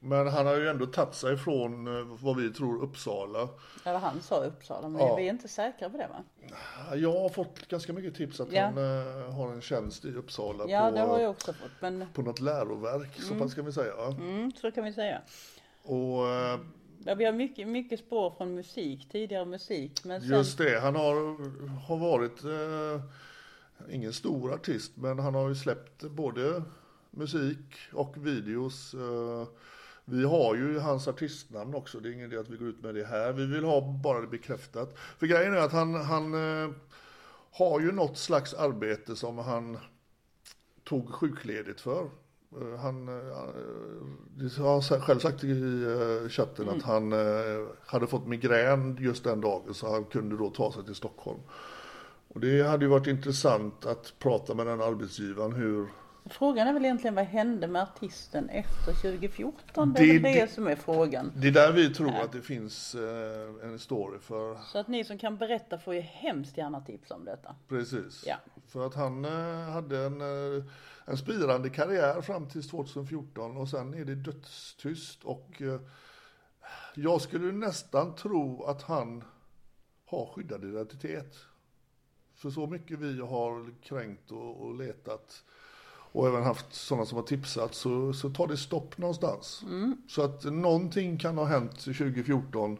men 0.00 0.28
han 0.28 0.46
har 0.46 0.54
ju 0.56 0.68
ändå 0.68 0.86
tagit 0.86 1.14
sig 1.14 1.36
från 1.36 1.86
eh, 1.98 2.04
vad 2.22 2.36
vi 2.36 2.50
tror 2.52 2.82
Uppsala. 2.82 3.48
Eller 3.84 3.98
han 3.98 4.20
sa 4.20 4.44
Uppsala, 4.44 4.88
men 4.88 5.00
Ja. 5.06 5.16
vi 5.16 5.26
är 5.26 5.30
inte 5.30 5.48
säkra 5.48 5.90
på 5.90 5.96
det 5.96 6.08
va? 6.08 6.24
Jag 6.96 7.20
har 7.20 7.28
fått 7.28 7.68
ganska 7.68 7.92
mycket 7.92 8.14
tips 8.14 8.40
att 8.40 8.52
Ja. 8.52 8.62
han 8.64 8.78
eh, 8.78 9.34
har 9.34 9.52
en 9.52 9.60
tjänst 9.60 10.04
i 10.04 10.14
Uppsala 10.14 10.64
Ja, 10.68 10.88
på, 10.90 10.94
det 10.96 11.00
har 11.02 11.18
jag 11.20 11.30
också 11.30 11.52
fått. 11.52 11.70
Men 11.80 12.06
på 12.14 12.22
något 12.22 12.40
läroverk, 12.40 13.20
så 13.22 13.34
pass 13.34 13.54
kan 13.54 13.64
vi 13.64 13.72
säga. 13.72 13.92
mm, 14.06 14.52
så 14.52 14.70
kan 14.70 14.84
vi 14.84 14.92
säga. 14.92 15.20
Och 15.82 16.28
eh, 16.28 16.58
Ja, 17.04 17.14
vi 17.14 17.24
har 17.24 17.32
mycket, 17.32 17.68
mycket 17.68 17.98
spår 18.00 18.30
från 18.30 18.54
musik, 18.54 19.08
tidigare 19.12 19.44
musik. 19.44 20.04
Men 20.04 20.20
sen, 20.20 20.30
just 20.30 20.58
det, 20.58 20.80
han 20.80 20.96
har, 20.96 21.14
har 21.86 21.96
varit 21.96 22.44
eh, 22.44 23.04
ingen 23.90 24.12
stor 24.12 24.52
artist, 24.52 24.92
men 24.94 25.18
han 25.18 25.34
har 25.34 25.48
ju 25.48 25.54
släppt 25.54 26.02
både 26.02 26.62
musik 27.10 27.78
och 27.92 28.26
videos. 28.26 28.94
Eh, 28.94 29.48
vi 30.04 30.24
har 30.24 30.54
ju 30.54 30.78
hans 30.78 31.08
artistnamn 31.08 31.74
också, 31.74 32.00
det 32.00 32.08
är 32.08 32.12
ingen 32.12 32.32
idé 32.32 32.40
att 32.40 32.48
vi 32.50 32.56
går 32.56 32.68
ut 32.68 32.82
med 32.82 32.94
det 32.94 33.04
här. 33.04 33.32
Vi 33.32 33.46
vill 33.46 33.64
ha 33.64 33.80
bara 34.02 34.20
det 34.20 34.26
bekräftat. 34.26 34.98
För 35.18 35.26
grejen 35.26 35.54
är 35.54 35.58
att 35.58 35.72
han, 35.72 35.94
han 35.94 36.34
eh, 36.34 36.70
har 37.52 37.80
ju 37.80 37.92
något 37.92 38.18
slags 38.18 38.54
arbete 38.54 39.16
som 39.16 39.38
han 39.38 39.78
tog 40.84 41.10
sjukledigt 41.10 41.80
för. 41.80 42.02
Eh, 42.60 42.78
Han, 42.78 43.06
det 44.36 44.56
har 44.58 45.00
själv 45.00 45.18
sagt 45.18 45.44
i 45.44 45.86
chatten 46.30 46.68
att 46.68 46.82
han 46.82 47.12
hade 47.86 48.06
fått 48.06 48.26
migrän 48.26 48.96
just 49.00 49.24
den 49.24 49.40
dagen 49.40 49.74
så 49.74 49.92
han 49.92 50.04
kunde 50.04 50.36
då 50.36 50.50
ta 50.50 50.72
sig 50.72 50.84
till 50.84 50.94
Stockholm. 50.94 51.40
Och 52.34 52.40
det 52.40 52.62
hade 52.62 52.84
ju 52.84 52.88
varit 52.90 53.06
intressant 53.06 53.86
att 53.86 54.14
prata 54.18 54.54
med 54.54 54.66
den 54.66 54.82
arbetsgivaren 54.82 55.52
hur 55.52 55.88
Frågan 56.30 56.68
är 56.68 56.72
väl 56.72 56.84
egentligen 56.84 57.14
vad 57.14 57.24
hände 57.24 57.66
med 57.66 57.82
artisten 57.82 58.48
efter 58.48 58.92
2014? 58.92 59.92
Det 59.92 60.00
Det- 60.02 60.10
är 60.10 60.12
väl 60.12 60.22
det, 60.22 60.40
det- 60.40 60.50
som 60.52 60.66
är 60.66 60.76
frågan. 60.76 61.32
Det 61.36 61.48
är 61.48 61.52
där 61.52 61.72
vi 61.72 61.94
tror 61.94 62.08
att 62.10 62.32
det 62.32 62.40
finns 62.42 62.94
eh, 62.94 63.66
en 63.68 63.78
story 63.78 64.18
för, 64.18 64.58
Så 64.72 64.78
att 64.78 64.88
ni 64.88 65.04
som 65.04 65.18
kan 65.18 65.36
berätta 65.36 65.78
får 65.78 65.94
ju 65.94 66.00
hemskt 66.00 66.56
gärna 66.56 66.80
tips 66.80 67.10
om 67.10 67.24
detta. 67.24 67.54
precis. 67.68 68.24
Ja. 68.26 68.36
För 68.68 68.86
att 68.86 68.94
han 68.94 69.24
eh, 69.24 69.70
hade 69.72 69.98
en, 69.98 70.20
eh, 70.20 70.64
en 71.04 71.16
spirande 71.16 71.70
karriär 71.70 72.20
fram 72.20 72.48
till 72.48 72.68
2014 72.68 73.56
och 73.56 73.68
sen 73.68 73.94
är 73.94 74.04
det 74.04 74.14
dödstyst 74.14 75.24
och 75.24 75.62
eh, 75.62 75.80
jag 76.94 77.20
skulle 77.20 77.52
nästan 77.52 78.14
tro 78.14 78.64
att 78.64 78.82
han 78.82 79.24
har 80.06 80.26
skyddad 80.26 80.64
identitet. 80.64 81.36
För 82.42 82.50
så 82.50 82.66
mycket 82.66 82.98
vi 82.98 83.20
har 83.20 83.74
kränkt 83.82 84.30
och, 84.30 84.60
och 84.60 84.74
letat 84.74 85.44
och 86.12 86.28
även 86.28 86.42
haft 86.42 86.74
sådana 86.74 87.06
som 87.06 87.16
har 87.16 87.24
tipsat 87.24 87.74
så, 87.74 88.12
så 88.12 88.30
tar 88.30 88.46
det 88.46 88.56
stopp 88.56 88.98
någonstans. 88.98 89.64
Så 90.08 90.22
att 90.22 90.44
någonting 90.44 91.18
kan 91.18 91.38
ha 91.38 91.44
hänt 91.44 91.80
2014 91.80 92.76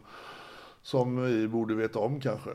som 0.81 1.23
vi 1.23 1.47
borde 1.47 1.75
veta 1.75 1.99
om 1.99 2.19
kanske. 2.19 2.49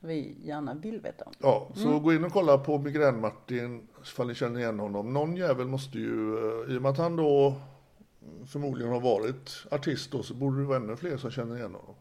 Som 0.00 0.08
vi 0.08 0.36
gärna 0.42 0.74
vill 0.74 1.00
veta 1.00 1.24
om. 1.24 1.32
Ja, 1.38 1.70
så 1.74 2.00
gå 2.00 2.12
in 2.12 2.24
och 2.24 2.32
kolla 2.32 2.58
på 2.58 2.78
Migrän-Martin 2.78 3.88
ifall 4.02 4.26
ni 4.26 4.34
känner 4.34 4.60
igen 4.60 4.78
honom. 4.78 5.12
Någon 5.12 5.36
jävel 5.36 5.66
måste 5.66 5.98
ju, 5.98 6.38
eh, 6.38 6.74
i 6.74 6.78
och 6.78 6.82
med 6.82 6.90
att 6.90 6.98
han 6.98 7.16
då 7.16 7.54
förmodligen 8.46 8.92
har 8.92 9.00
varit 9.00 9.66
artist 9.70 10.12
då, 10.12 10.22
så 10.22 10.34
borde 10.34 10.60
det 10.60 10.66
vara 10.66 10.76
ännu 10.76 10.96
fler 10.96 11.16
som 11.16 11.30
känner 11.30 11.56
igen 11.56 11.74
honom. 11.74 11.94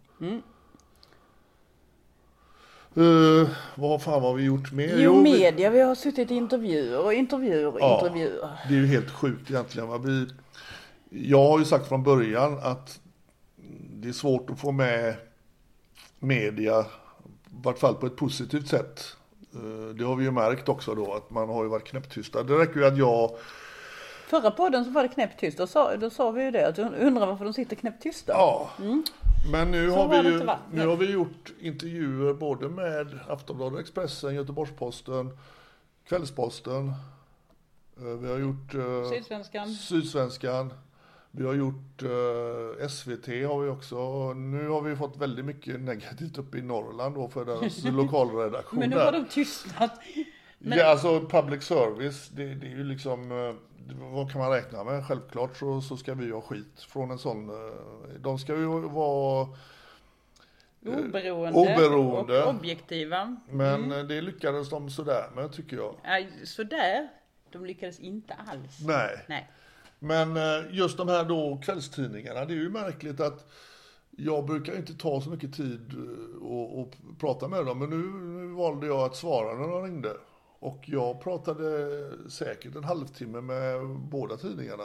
Eh, 2.96 3.50
vad 3.76 4.02
fan 4.04 4.22
har 4.22 4.34
vi 4.34 4.44
gjort 4.44 4.72
mer? 4.72 4.98
Jo, 4.98 5.16
vi- 5.24 5.32
media, 5.32 5.70
vi 5.70 5.82
har 5.82 5.96
suttit 5.96 6.32
i 6.32 6.36
intervjuer 6.36 7.00
och 7.06 7.14
intervjuer 7.14 7.68
och 7.68 7.80
Ja. 7.82 7.96
intervjuer. 8.02 8.50
Det 8.70 8.74
är 8.74 8.78
ju 8.80 8.88
helt 8.88 9.10
sjukt 9.12 9.50
egentligen. 9.52 9.88
Va? 9.90 9.98
Vi, 9.98 10.28
jag 11.10 11.48
har 11.48 11.60
ju 11.60 11.66
sagt 11.66 11.88
från 11.88 12.04
början 12.04 12.60
att 12.64 13.00
det 13.94 14.10
är 14.10 14.14
svårt 14.14 14.50
att 14.50 14.60
få 14.60 14.72
med 14.72 15.16
media, 16.20 16.80
i 16.82 16.84
vart 17.64 17.80
fall 17.80 17.96
på 17.96 18.06
ett 18.06 18.16
positivt 18.16 18.68
sätt. 18.68 19.16
Eh, 19.56 19.96
Det 19.96 20.04
har 20.04 20.16
vi 20.16 20.24
ju 20.24 20.32
märkt 20.32 20.70
också 20.70 20.96
då, 20.96 21.14
att 21.14 21.30
man 21.30 21.50
har 21.50 21.64
ju 21.64 21.70
varit 21.70 21.84
knäpptysta. 21.88 22.44
Det 22.44 22.54
räcker 22.58 22.80
ju 22.80 22.86
att 22.86 22.98
jag, 22.98 23.32
Förra 24.28 24.52
podden 24.52 24.86
så 24.86 24.92
var 24.92 25.04
det 25.04 25.10
knäpptyst. 25.10 25.58
Då 25.58 25.68
sa, 25.68 25.96
då 25.96 26.10
sa 26.10 26.32
vi 26.32 26.44
ju 26.44 26.52
det, 26.52 26.68
att 26.68 26.80
undrar 26.80 27.26
varför 27.28 27.46
de 27.46 27.54
sitter 27.54 27.76
knäpptysta. 27.76 28.34
ja, 28.34 28.70
Men 29.46 29.72
nu, 29.72 29.90
Så 29.90 29.96
har 29.96 30.24
vi, 30.24 30.30
ju, 30.30 30.50
nu 30.72 30.88
har 30.88 30.96
vi 30.96 31.12
gjort 31.12 31.54
intervjuer 31.60 32.34
både 32.34 32.70
med 32.70 33.20
Aftonbladet, 33.28 33.80
Expressen, 33.80 34.36
Göteborgs-Posten, 34.36 35.38
Kvällsposten. 36.08 36.88
Eh, 37.98 38.04
Vi 38.04 38.32
har 38.32 38.38
gjort 38.38 38.74
eh, 38.74 39.10
Sydsvenskan. 39.10 39.74
Sydsvenskan. 39.74 40.74
Vi 41.32 41.46
har 41.46 41.54
gjort 41.54 42.04
eh, 42.04 42.88
SVT 42.88 43.28
har 43.28 43.60
vi 43.60 43.70
också. 43.70 44.34
Nu 44.34 44.70
har 44.70 44.82
vi 44.82 44.96
fått 44.96 45.18
väldigt 45.18 45.46
mycket 45.46 45.80
negativt 45.80 46.38
uppe 46.38 46.58
i 46.58 46.62
Norrland 46.62 47.16
då 47.16 47.28
för 47.30 47.46
deras 47.46 47.84
lokalredaktion 47.84 48.80
Men 48.80 48.90
nu 48.90 48.98
har 48.98 49.12
de 49.12 49.26
tystnat. 49.26 50.00
Men- 50.64 50.78
Ja, 50.78 50.86
alltså 50.86 51.20
public 51.22 51.64
service, 51.64 52.30
det, 52.30 52.46
det 52.56 52.68
är 52.68 52.72
ju 52.72 52.84
liksom, 52.84 53.32
eh, 53.32 53.56
vad 54.14 54.32
kan 54.32 54.42
man 54.42 54.52
räkna 54.52 54.84
med? 54.84 55.06
Självklart 55.08 55.58
så, 55.58 55.82
så 55.82 55.98
ska 55.98 56.14
vi 56.14 56.32
ha 56.32 56.42
skit 56.42 56.80
från 56.80 57.12
en 57.12 57.18
sån, 57.20 57.50
eh, 57.50 57.76
de 58.20 58.40
ska 58.40 58.56
ju 58.56 58.66
vara, 58.90 59.48
Oberoende, 60.86 61.60
oberoende. 61.60 62.44
och 62.44 62.50
objektiva. 62.50 63.36
men 63.50 63.92
eh, 63.92 64.04
det 64.04 64.22
lyckades 64.22 64.70
de 64.70 64.90
sådär 64.90 65.30
med 65.36 65.52
tycker 65.54 65.78
jag. 65.78 65.96
Sådär. 66.46 67.10
De 67.52 67.66
lyckades 67.66 68.00
inte 68.00 68.34
alls. 68.34 68.80
Nej. 68.88 69.26
Nej. 69.28 69.50
Men 70.00 70.38
eh, 70.38 70.66
just 70.72 70.98
de 70.98 71.08
här 71.08 71.24
då 71.26 71.62
kvällstidningarna, 71.66 72.46
det 72.46 72.54
är 72.54 72.58
ju 72.58 72.70
märkligt 72.70 73.20
att 73.20 73.52
jag 74.12 74.46
brukar 74.46 74.76
inte 74.76 74.94
ta 74.94 75.22
så 75.22 75.30
mycket 75.30 75.54
tid 75.56 75.94
eh, 75.94 76.44
och, 76.44 76.80
och 76.82 76.94
prata 77.20 77.48
med 77.48 77.66
dem, 77.66 77.80
men 77.80 77.90
nu, 77.90 77.98
nu 78.48 78.54
valde 78.54 78.88
jag 78.88 79.00
att 79.00 79.16
svara 79.16 79.54
när 79.56 79.68
de 79.68 79.84
ringde. 79.84 80.10
Och 80.62 80.90
jag 80.90 81.22
pratade 81.22 82.30
säkert 82.30 82.76
en 82.76 82.84
halvtimme 82.84 83.42
med 83.42 83.88
båda 83.90 84.38
tidningarna. 84.38 84.84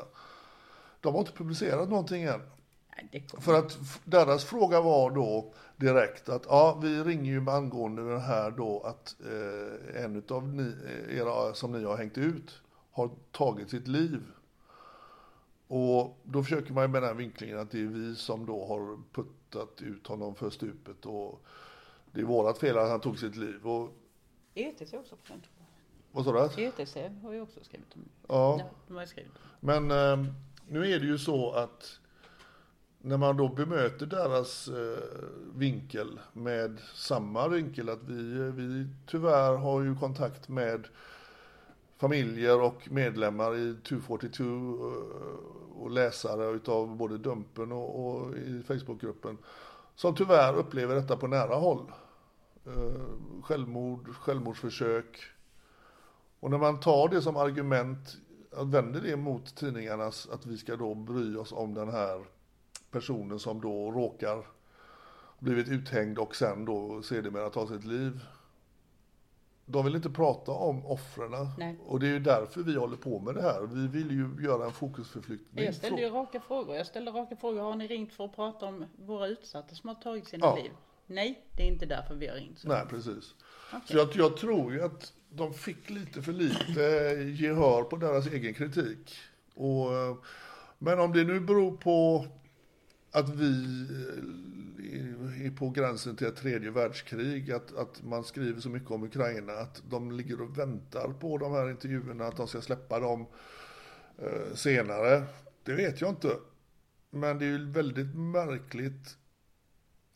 De 1.00 1.14
har 1.14 1.20
inte 1.20 1.32
publicerat 1.32 1.88
någonting 1.88 2.22
än. 2.22 2.40
Nej, 2.96 3.08
det. 3.12 3.42
För 3.42 3.54
att 3.54 3.78
deras 4.04 4.44
fråga 4.44 4.80
var 4.80 5.10
då 5.10 5.52
direkt 5.76 6.28
att 6.28 6.46
ja, 6.48 6.78
vi 6.82 7.02
ringer 7.02 7.32
ju 7.32 7.40
med 7.40 7.54
angående 7.54 8.12
det 8.12 8.20
här 8.20 8.50
då 8.50 8.80
att 8.80 9.16
eh, 9.20 10.04
en 10.04 10.22
av 10.28 10.48
ni, 10.48 10.74
eh, 10.86 11.18
era 11.18 11.54
som 11.54 11.72
ni 11.72 11.84
har 11.84 11.96
hängt 11.96 12.18
ut 12.18 12.62
har 12.90 13.10
tagit 13.32 13.70
sitt 13.70 13.88
liv. 13.88 14.22
Och 15.68 16.18
då 16.22 16.42
försöker 16.42 16.72
man 16.72 16.84
ju 16.84 16.88
med 16.88 17.02
den 17.02 17.08
här 17.08 17.14
vinklingen 17.14 17.58
att 17.58 17.70
det 17.70 17.80
är 17.80 17.86
vi 17.86 18.14
som 18.14 18.46
då 18.46 18.66
har 18.66 18.98
puttat 19.12 19.82
ut 19.82 20.06
honom 20.06 20.34
för 20.34 20.50
stupet 20.50 21.06
och 21.06 21.42
det 22.12 22.20
är 22.20 22.24
vårat 22.24 22.58
fel 22.58 22.78
att 22.78 22.88
han 22.88 23.00
tog 23.00 23.18
sitt 23.18 23.36
liv. 23.36 23.66
Och 23.66 23.92
ETC 24.54 24.94
också 24.94 25.16
på 25.16 25.22
den 25.28 25.40
tror 25.40 25.55
vad 26.16 26.24
sa 26.24 26.32
du? 26.32 26.62
jag. 26.62 26.80
ETC 26.80 26.96
har 27.22 27.32
ju 27.32 27.40
också 27.40 27.64
skrivit 27.64 27.94
om 27.94 28.08
Ja. 28.28 28.56
Ja, 28.58 28.70
de 28.88 28.94
har 28.94 29.00
ju 29.00 29.06
skrivit 29.06 29.32
Men 29.60 29.90
eh, 29.90 30.32
nu 30.68 30.92
är 30.92 31.00
det 31.00 31.06
ju 31.06 31.18
så 31.18 31.52
att 31.52 32.00
när 32.98 33.16
man 33.16 33.36
då 33.36 33.48
bemöter 33.48 34.06
deras 34.06 34.68
eh, 34.68 34.98
vinkel 35.54 36.20
med 36.32 36.80
samma 36.94 37.48
vinkel 37.48 37.88
att 37.88 38.02
vi, 38.02 38.50
vi 38.50 38.86
tyvärr 39.06 39.56
har 39.56 39.82
ju 39.82 39.96
kontakt 39.96 40.48
med 40.48 40.88
familjer 41.96 42.60
och 42.60 42.90
medlemmar 42.90 43.56
i 43.56 43.76
242 43.88 44.44
eh, 44.44 45.82
och 45.82 45.90
läsare 45.90 46.50
utav 46.50 46.96
både 46.96 47.18
Dumpen 47.18 47.72
och, 47.72 48.06
och 48.06 48.36
i 48.36 48.62
Facebookgruppen 48.62 49.38
som 49.96 50.14
tyvärr 50.14 50.54
upplever 50.54 50.94
detta 50.94 51.16
på 51.16 51.26
nära 51.26 51.54
håll. 51.54 51.92
Eh, 52.66 53.42
självmord, 53.42 54.14
självmordsförsök. 54.14 55.35
Och 56.40 56.50
när 56.50 56.58
man 56.58 56.80
tar 56.80 57.08
det 57.08 57.22
som 57.22 57.36
argument, 57.36 58.16
vänder 58.64 59.00
det 59.00 59.16
mot 59.16 59.56
tidningarnas, 59.56 60.28
att 60.32 60.46
vi 60.46 60.56
ska 60.58 60.76
då 60.76 60.94
bry 60.94 61.36
oss 61.36 61.52
om 61.52 61.74
den 61.74 61.88
här 61.88 62.24
personen 62.90 63.38
som 63.38 63.60
då 63.60 63.90
råkar 63.90 64.46
blivit 65.38 65.68
uthängd 65.68 66.18
och 66.18 66.36
sen 66.36 66.64
då 66.64 67.02
sedermera 67.02 67.50
ta 67.50 67.66
sitt 67.66 67.84
liv. 67.84 68.20
De 69.68 69.84
vill 69.84 69.94
inte 69.96 70.10
prata 70.10 70.52
om 70.52 70.86
offren. 70.86 71.34
Och 71.86 72.00
det 72.00 72.06
är 72.06 72.10
ju 72.10 72.18
därför 72.20 72.62
vi 72.62 72.76
håller 72.76 72.96
på 72.96 73.18
med 73.18 73.34
det 73.34 73.42
här. 73.42 73.62
Vi 73.62 73.88
vill 73.88 74.10
ju 74.10 74.44
göra 74.44 74.64
en 74.64 74.72
fokusförflyttning. 74.72 75.64
Jag 75.64 75.74
ställde 75.74 76.02
ju 76.02 76.08
raka 76.08 76.40
frågor. 76.40 76.76
Jag 76.76 76.86
ställde 76.86 77.10
raka 77.10 77.36
frågor. 77.36 77.60
Har 77.62 77.76
ni 77.76 77.86
ringt 77.86 78.12
för 78.12 78.24
att 78.24 78.36
prata 78.36 78.66
om 78.66 78.84
våra 78.98 79.26
utsatta 79.26 79.74
som 79.74 79.88
har 79.88 79.94
tagit 79.94 80.28
sina 80.28 80.46
Ja. 80.46 80.56
liv? 80.56 80.70
Nej, 81.06 81.44
det 81.56 81.62
är 81.62 81.66
inte 81.66 81.86
därför 81.86 82.14
vi 82.14 82.26
har 82.28 82.34
ringt. 82.34 82.58
Så. 82.58 82.68
Nej, 82.68 82.82
precis. 82.88 83.34
Så 83.70 83.96
jag, 83.96 84.08
jag 84.12 84.36
tror 84.36 84.72
ju 84.72 84.82
att 84.82 85.12
de 85.30 85.54
fick 85.54 85.90
lite 85.90 86.22
för 86.22 86.32
lite 86.32 86.82
gehör 87.42 87.82
på 87.82 87.96
deras 87.96 88.26
egen 88.26 88.54
kritik. 88.54 89.18
Och, 89.54 89.90
men 90.78 91.00
om 91.00 91.12
det 91.12 91.24
nu 91.24 91.40
beror 91.40 91.76
på 91.76 92.26
att 93.10 93.28
vi 93.28 93.86
eh, 94.92 95.46
är 95.46 95.50
på 95.50 95.70
gränsen 95.70 96.16
till 96.16 96.26
ett 96.26 96.36
tredje 96.36 96.70
världskrig, 96.70 97.52
att, 97.52 97.76
att 97.76 98.02
man 98.02 98.24
skriver 98.24 98.60
så 98.60 98.68
mycket 98.68 98.90
om 98.90 99.04
Ukraina, 99.04 99.52
att 99.52 99.82
de 99.88 100.12
ligger 100.12 100.40
och 100.40 100.58
väntar 100.58 101.08
på 101.20 101.38
de 101.38 101.52
här 101.52 101.70
intervjuerna, 101.70 102.26
att 102.26 102.36
de 102.36 102.48
ska 102.48 102.60
släppa 102.60 103.00
dem 103.00 103.26
eh, 104.18 104.54
senare, 104.54 105.22
det 105.62 105.72
vet 105.72 106.00
jag 106.00 106.10
inte. 106.10 106.36
Men 107.10 107.38
det 107.38 107.44
är 107.44 107.48
ju 107.48 107.70
väldigt 107.70 108.14
märkligt 108.14 109.16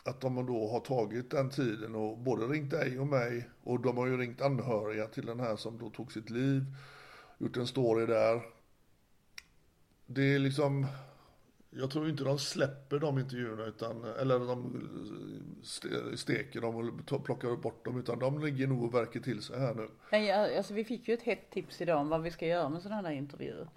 att 0.05 0.21
de 0.21 0.47
då 0.47 0.69
har 0.69 0.81
tagit 0.81 1.31
den 1.31 1.51
tiden 1.51 1.95
och 1.95 2.19
både 2.19 2.47
ringt 2.47 2.71
dig 2.71 2.99
och 2.99 3.07
mig 3.07 3.51
och 3.63 3.81
de 3.81 3.97
har 3.97 4.07
ju 4.07 4.17
ringt 4.17 4.41
anhöriga 4.41 5.07
till 5.07 5.27
den 5.27 5.41
här 5.41 5.57
som 5.57 5.79
då 5.79 5.91
tog 5.91 6.13
sitt 6.13 6.31
liv, 6.31 6.65
gjort 7.39 7.57
en 7.57 7.67
story 7.67 8.07
där. 8.07 8.43
Det 10.07 10.35
är 10.35 10.39
liksom, 10.39 10.87
jag 11.71 11.91
tror 11.91 12.09
inte 12.09 12.25
de 12.25 12.39
släpper 12.39 12.99
de 12.99 13.19
intervjuerna 13.19 13.65
utan, 13.65 14.05
eller 14.05 14.39
de 14.39 16.17
steker 16.17 16.61
dem 16.61 16.77
och 17.11 17.25
plockar 17.25 17.57
bort 17.57 17.85
dem 17.85 17.99
utan 17.99 18.19
de 18.19 18.45
ligger 18.45 18.67
nog 18.67 18.85
och 18.85 18.95
verkar 18.95 19.21
till 19.21 19.43
sig 19.43 19.61
här 19.61 19.75
nu. 19.75 19.89
Nej, 20.13 20.57
alltså 20.57 20.75
vi 20.75 20.85
fick 20.85 21.09
ju 21.09 21.15
ett 21.15 21.23
hett 21.23 21.51
tips 21.51 21.81
idag 21.81 22.01
om 22.01 22.09
vad 22.09 22.23
vi 22.23 22.31
ska 22.31 22.47
göra 22.47 22.69
med 22.69 22.83
sådana 22.83 23.09
här 23.09 23.15
intervjuer. 23.15 23.69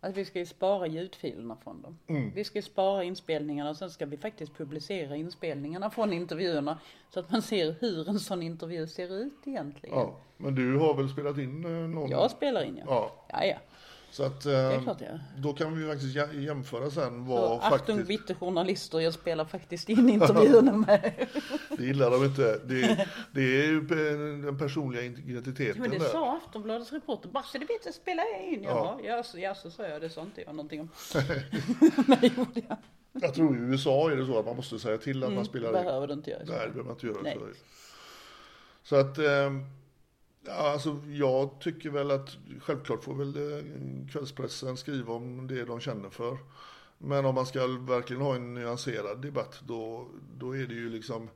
Att 0.00 0.16
vi 0.16 0.24
ska 0.24 0.38
ju 0.38 0.46
spara 0.46 0.86
ljudfilerna 0.86 1.56
från 1.56 1.82
dem. 1.82 1.98
Mm. 2.06 2.32
Vi 2.34 2.44
ska 2.44 2.58
ju 2.58 2.62
spara 2.62 3.04
inspelningarna 3.04 3.70
och 3.70 3.76
sen 3.76 3.90
ska 3.90 4.06
vi 4.06 4.16
faktiskt 4.16 4.54
publicera 4.54 5.16
inspelningarna 5.16 5.90
från 5.90 6.12
intervjuerna. 6.12 6.78
Så 7.10 7.20
att 7.20 7.30
man 7.30 7.42
ser 7.42 7.74
hur 7.80 8.08
en 8.08 8.20
sån 8.20 8.42
intervju 8.42 8.86
ser 8.86 9.14
ut 9.14 9.38
egentligen. 9.44 9.98
Ja, 9.98 10.16
men 10.36 10.54
du 10.54 10.76
har 10.76 10.94
väl 10.94 11.08
spelat 11.08 11.38
in 11.38 11.64
eh, 11.64 11.70
någon? 11.70 12.10
Jag 12.10 12.30
spelar 12.30 12.62
in 12.62 12.76
ja. 12.76 12.84
Ja, 12.88 13.26
Ja, 13.28 13.44
ja. 13.44 13.56
Så 14.18 14.24
att 14.24 14.46
eh, 14.46 14.82
klart 14.82 15.00
gör. 15.00 15.20
då 15.36 15.52
kan 15.52 15.78
vi 15.78 15.86
faktiskt 15.88 16.16
jä- 16.16 16.40
jämföra 16.40 16.90
sen 16.90 16.92
Så 17.12 17.18
vad 17.34 17.58
Achtung 17.62 17.70
faktiskt... 17.78 18.08
bitte 18.08 18.34
journalister, 18.34 19.00
jag 19.00 19.14
spelar 19.14 19.44
faktiskt 19.44 19.88
in 19.88 20.08
intervjuerna 20.08 20.72
med. 20.86 21.26
Det 21.78 21.84
gillar 21.84 22.10
de 22.10 22.24
inte. 22.24 22.58
Det, 22.64 23.06
det 23.32 23.40
är 23.40 23.66
ju 23.66 23.80
den 23.80 24.58
personliga 24.58 25.02
identiteten 25.02 25.80
Men 25.82 25.90
det 25.90 25.98
där. 25.98 26.04
sa 26.08 26.36
Aftonbladets 26.36 26.92
reporter, 26.92 27.28
bara 27.28 27.42
så 27.42 27.58
du 27.58 27.66
vet 27.66 27.94
så 27.94 28.00
jag 28.04 28.52
in. 28.52 28.62
Ja, 29.04 29.22
så, 29.22 29.38
ja, 29.38 29.54
så 29.54 29.70
sa 29.70 29.86
jag, 29.88 30.00
det 30.00 30.10
sa 30.10 30.20
inte 30.22 30.40
jag 30.40 30.54
någonting 30.54 30.80
om. 30.80 30.88
Det 32.20 32.26
gjorde 32.36 32.62
jag. 32.68 32.76
Jag 33.12 33.34
tror 33.34 33.56
i 33.56 33.60
USA 33.60 34.10
är 34.10 34.16
det 34.16 34.26
så 34.26 34.38
att 34.38 34.46
man 34.46 34.56
måste 34.56 34.78
säga 34.78 34.98
till 34.98 35.24
att 35.24 35.32
man 35.32 35.44
spelar 35.44 35.68
in. 35.68 35.84
Behöver 35.84 36.06
du 36.06 36.12
inte 36.12 36.30
göra 36.30 36.46
så. 36.46 36.52
Nej, 36.52 36.60
det 36.66 36.72
behöver 36.72 36.82
man 36.84 36.92
inte 36.94 37.06
göra. 37.06 37.18
Nej. 37.22 37.38
Så, 38.82 38.88
så 38.88 38.96
att, 38.96 39.18
ehm, 39.18 39.64
ja, 40.48 40.72
alltså 40.72 41.00
jag 41.08 41.60
tycker 41.60 41.90
väl 41.90 42.10
att 42.10 42.36
självklart 42.60 43.04
får 43.04 43.14
väl 43.14 43.36
eh, 43.36 43.64
kvällspressen 44.12 44.76
skriva 44.76 45.14
om 45.14 45.46
det 45.46 45.64
de 45.64 45.80
känner 45.80 46.10
för. 46.10 46.38
Men 46.98 47.24
om 47.24 47.34
man 47.34 47.46
ska 47.46 47.66
verkligen 47.66 48.22
ha 48.22 48.34
en 48.34 48.54
nyanserad 48.54 49.22
debatt 49.22 49.60
då, 49.66 50.08
då 50.38 50.56
är 50.56 50.66
det 50.66 50.74
ju 50.74 50.90
liksom, 50.90 51.28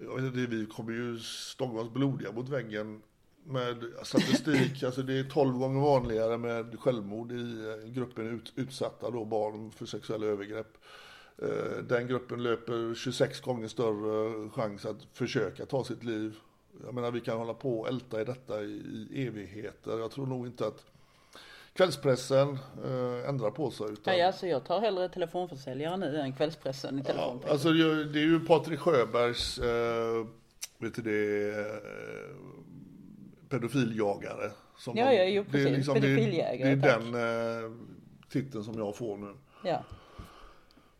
jag 0.00 0.14
vet 0.14 0.24
inte, 0.24 0.56
vi 0.56 0.66
kommer 0.66 0.92
ju 0.92 1.18
stånga 1.18 1.80
oss 1.80 1.92
blodiga 1.92 2.32
mot 2.32 2.48
väggen 2.48 3.02
med 3.44 3.84
statistik, 4.02 4.82
alltså 4.84 5.02
det 5.02 5.18
är 5.18 5.24
12 5.24 5.58
gånger 5.58 5.80
vanligare 5.80 6.38
med 6.38 6.80
självmord 6.80 7.32
i 7.32 7.66
eh, 7.68 7.90
gruppen 7.92 8.26
ut, 8.26 8.52
utsatta 8.56 9.10
då 9.10 9.24
barn 9.24 9.70
för 9.70 9.86
sexuella 9.86 10.26
övergrepp. 10.26 10.78
Eh, 11.42 11.82
Den 11.88 12.06
gruppen 12.06 12.42
löper 12.42 12.94
26 12.94 13.40
gånger 13.40 13.68
större 13.68 14.50
chans 14.50 14.86
att 14.86 15.06
försöka 15.12 15.66
ta 15.66 15.84
sitt 15.84 16.04
liv. 16.04 16.36
Jag 16.84 16.94
menar 16.94 17.10
vi 17.10 17.20
kan 17.20 17.38
hålla 17.38 17.54
på 17.54 17.80
och 17.80 17.88
älta 17.88 18.20
i 18.20 18.24
detta 18.24 18.62
i, 18.62 19.26
evigheter. 19.26 19.98
Jag 19.98 20.10
tror 20.10 20.26
nog 20.26 20.46
inte 20.46 20.66
att 20.66 20.84
kvällspressen 21.72 22.48
eh, 22.84 23.28
ändrar 23.28 23.50
på 23.50 23.70
sig. 23.70 23.86
Utan, 23.86 24.14
Nej, 24.14 24.22
alltså 24.22 24.46
jag 24.46 24.64
tar 24.64 24.80
hellre 24.80 25.08
telefonförsäljare 25.08 25.96
nu 25.96 26.16
än 26.20 26.32
kvällspressen 26.32 26.94
i 26.98 26.98
Ja, 26.98 27.04
telefon. 27.04 27.40
alltså 27.48 27.72
det 27.72 27.82
är 27.82 28.04
det 28.04 28.18
är 28.18 28.24
ju 28.24 28.40
Patrik 28.40 28.80
Sjöbergs, 28.80 29.58
eh, 29.58 30.26
vet 30.78 30.94
du 30.94 31.02
det, 31.02 31.48
eh, 31.60 31.76
pedofiljagare. 33.48 34.50
Som 34.78 34.96
Ja, 34.96 35.12
ja, 35.12 35.24
jo, 35.24 35.44
det 35.50 35.58
är 35.62 35.66
precis. 35.66 35.86
det 35.86 35.92
är- 35.92 35.94
Pedofiljägare, 36.00 36.74
Det 36.74 36.86
är 36.88 36.92
tack. 36.94 37.02
den 37.12 37.64
eh, 37.64 37.70
titeln 38.28 38.64
som 38.64 38.78
jag 38.78 38.96
får 38.96 39.16
nu. 39.16 39.34
Ja. 39.64 39.84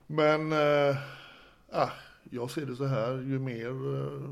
Men, 0.06 0.52
eh, 0.52 0.96
ah, 1.72 1.88
jag 2.30 2.50
ser 2.50 2.66
det 2.66 2.76
så 2.76 2.84
här, 2.84 3.12
ju 3.12 3.38
mer 3.38 3.66
eh, 3.68 4.30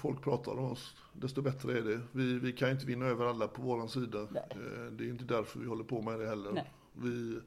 folk 0.00 0.22
pratar 0.22 0.52
om 0.52 0.72
oss, 0.72 0.94
desto 1.12 1.42
bättre 1.42 1.78
är 1.78 1.82
det. 1.82 2.00
Vi, 2.12 2.38
vi 2.38 2.52
kan 2.52 2.68
ju 2.68 2.74
inte 2.74 2.86
vinna 2.86 3.06
över 3.06 3.26
alla 3.26 3.48
på 3.48 3.62
våran 3.62 3.88
sida. 3.88 4.18
Nej. 4.30 4.42
Eh, 4.50 4.92
det 4.92 5.04
är 5.04 5.08
inte 5.08 5.24
därför 5.24 5.60
vi 5.60 5.66
håller 5.66 5.84
på 5.84 6.02
med 6.02 6.20
det 6.20 6.26
heller. 6.26 6.52
Nej. 6.52 6.70
Vi, 6.92 7.38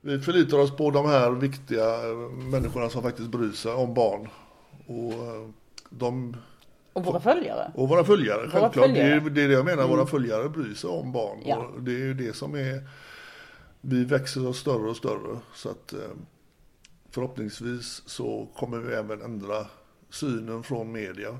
vi 0.00 0.18
förlitar 0.18 0.58
oss 0.58 0.76
på 0.76 0.90
de 0.90 1.06
här 1.06 1.30
viktiga 1.30 1.86
människorna 2.50 2.88
som 2.88 3.02
faktiskt 3.02 3.28
bryr 3.28 3.52
sig 3.52 3.72
om 3.72 3.94
barn. 3.94 4.28
Och, 4.86 5.12
eh, 5.12 5.48
de, 5.90 6.36
Och 6.92 7.04
våra 7.04 7.20
följare. 7.20 7.72
och 7.74 7.88
våra 7.88 8.04
följare, 8.04 8.50
självklart. 8.50 8.74
Det, 8.74 8.80
är, 8.80 8.86
följare. 8.86 9.12
Mm. 9.12 9.34
det 9.34 9.42
är 9.42 9.48
det 9.48 9.54
jag 9.54 9.64
menar, 9.64 9.88
våra 9.88 10.06
följare 10.06 10.48
bryr 10.48 10.74
sig 10.74 10.90
om 10.90 11.12
barn. 11.12 11.38
Ja. 11.44 11.56
Och 11.56 11.82
det 11.82 11.92
är 11.92 12.04
ju 12.04 12.14
det 12.14 12.36
som 12.36 12.54
är, 12.54 12.88
vi 13.80 14.04
växer 14.04 14.46
oss 14.48 14.58
större 14.58 14.90
och 14.90 14.96
större. 14.96 15.38
Så 15.54 15.68
att 15.68 15.92
eh, 15.92 15.98
förhoppningsvis 17.10 18.02
så 18.06 18.48
kommer 18.56 18.78
vi 18.78 18.94
även 18.94 19.22
ändra 19.22 19.66
synen 20.12 20.62
från 20.62 20.92
media. 20.92 21.38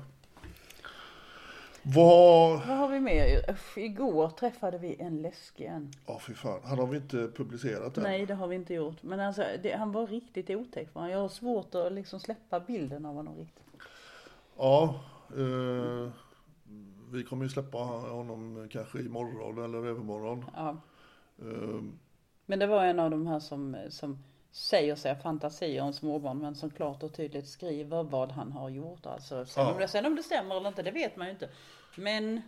Vad, 1.85 2.51
Vad 2.67 2.77
har 2.77 2.87
vi 2.87 2.99
mer? 2.99 3.51
Usch, 3.51 3.77
igår 3.77 4.29
träffade 4.29 4.77
vi 4.77 4.95
en 5.01 5.21
läskig 5.21 5.65
en. 5.65 5.91
ja 6.07 6.19
fy 6.19 6.33
fan, 6.33 6.59
han 6.63 6.79
har 6.79 6.87
vi 6.87 6.97
inte 6.97 7.31
publicerat 7.35 7.97
än. 7.97 8.03
Nej, 8.03 8.25
det 8.25 8.33
har 8.33 8.47
vi 8.47 8.55
inte 8.55 8.73
gjort. 8.73 9.03
Men 9.03 9.19
alltså, 9.19 9.45
det, 9.63 9.71
han 9.71 9.91
var 9.91 10.07
riktigt 10.07 10.49
otäck. 10.49 10.89
Jag 10.93 11.17
har 11.21 11.29
svårt 11.29 11.75
att 11.75 11.93
liksom 11.93 12.19
släppa 12.19 12.59
bilden 12.59 13.05
av 13.05 13.15
honom 13.15 13.37
riktigt. 13.37 13.63
Ja, 14.57 14.99
eh, 15.29 16.09
vi 17.11 17.23
kommer 17.23 17.43
ju 17.43 17.49
släppa 17.49 17.77
honom 17.77 18.67
kanske 18.71 18.99
imorgon 18.99 19.63
eller 19.63 19.85
övermorgon. 19.87 20.45
Ja. 20.55 20.77
Eh, 21.41 21.81
Men 22.45 22.59
det 22.59 22.67
var 22.67 22.85
en 22.85 22.99
av 22.99 23.11
de 23.11 23.27
här 23.27 23.39
som, 23.39 23.77
som 23.89 24.23
säger 24.53 24.95
sig 24.95 25.13
ha 25.13 25.21
fantasier 25.21 25.81
om 25.83 25.93
småbarn 25.93 26.37
men 26.37 26.55
som 26.55 26.69
klart 26.69 27.03
och 27.03 27.13
tydligt 27.13 27.47
skriver 27.47 28.03
vad 28.03 28.31
han 28.31 28.51
har 28.51 28.69
gjort. 28.69 29.05
Alltså, 29.05 29.45
sen, 29.45 29.63
Ja. 29.65 29.71
om 29.73 29.79
det, 29.79 29.87
sen 29.87 30.05
om 30.05 30.15
det 30.15 30.23
stämmer 30.23 30.57
eller 30.57 30.67
inte, 30.67 30.81
det 30.83 30.91
vet 30.91 31.15
man 31.15 31.27
ju 31.27 31.33
inte. 31.33 31.49
Men 31.95 32.41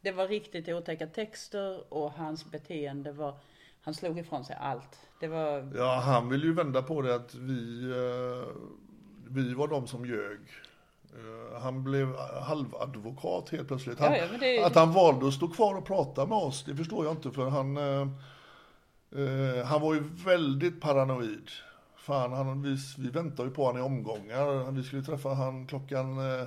det 0.00 0.12
var 0.12 0.28
riktigt 0.28 0.68
otäcka 0.68 1.06
texter 1.06 1.94
och 1.94 2.12
hans 2.12 2.44
beteende 2.50 3.12
var, 3.12 3.34
han 3.82 3.94
slog 3.94 4.18
ifrån 4.18 4.44
sig 4.44 4.56
allt. 4.60 4.98
Det 5.20 5.28
var, 5.28 5.72
ja, 5.76 6.00
han 6.04 6.28
vill 6.28 6.42
ju 6.44 6.54
vända 6.54 6.82
på 6.82 7.02
det 7.02 7.14
att 7.14 7.34
vi, 7.34 7.82
eh, 7.90 8.54
vi 9.28 9.54
var 9.54 9.68
de 9.68 9.86
som 9.86 10.06
ljög. 10.06 10.38
Eh, 11.14 11.60
han 11.62 11.84
blev 11.84 12.16
halvadvokat 12.42 13.50
helt 13.50 13.68
plötsligt. 13.68 13.98
Han, 13.98 14.12
Ja, 14.12 14.18
ja, 14.32 14.38
det- 14.40 14.64
Att 14.64 14.74
han 14.74 14.92
valde 14.92 15.28
att 15.28 15.34
stå 15.34 15.48
kvar 15.48 15.74
och 15.76 15.84
prata 15.86 16.26
med 16.26 16.38
oss, 16.38 16.64
det 16.64 16.76
förstår 16.76 17.04
jag 17.04 17.14
inte 17.14 17.30
för 17.30 17.48
han, 17.48 17.76
eh, 19.12 19.64
han 19.66 19.80
var 19.80 19.94
ju 19.94 20.00
väldigt 20.24 20.80
paranoid. 20.80 21.50
Fan, 21.96 22.32
han, 22.32 22.62
vi, 22.62 22.76
vi 22.98 23.08
väntade 23.10 23.48
ju 23.48 23.54
på 23.54 23.64
honom 23.64 23.78
i 23.82 23.84
omgångar. 23.84 24.70
Vi 24.72 24.82
skulle 24.82 25.02
träffa 25.02 25.34
han 25.34 25.66
klockan 25.66 26.18
eh, 26.18 26.46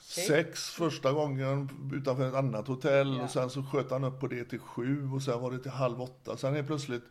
sex 0.00 0.70
första 0.70 1.12
gången 1.12 1.68
utanför 1.94 2.28
ett 2.28 2.34
annat 2.34 2.68
hotell 2.68 3.16
Ja. 3.16 3.22
och 3.22 3.30
sen 3.30 3.50
så 3.50 3.62
sköt 3.62 3.90
han 3.90 4.04
upp 4.04 4.20
på 4.20 4.26
det 4.26 4.44
till 4.44 4.58
sju 4.58 5.10
och 5.14 5.22
sen 5.22 5.40
var 5.40 5.50
det 5.50 5.58
till 5.58 5.70
halv 5.70 6.02
åtta. 6.02 6.36
Sen 6.36 6.54
helt 6.54 6.66
plötsligt 6.66 7.04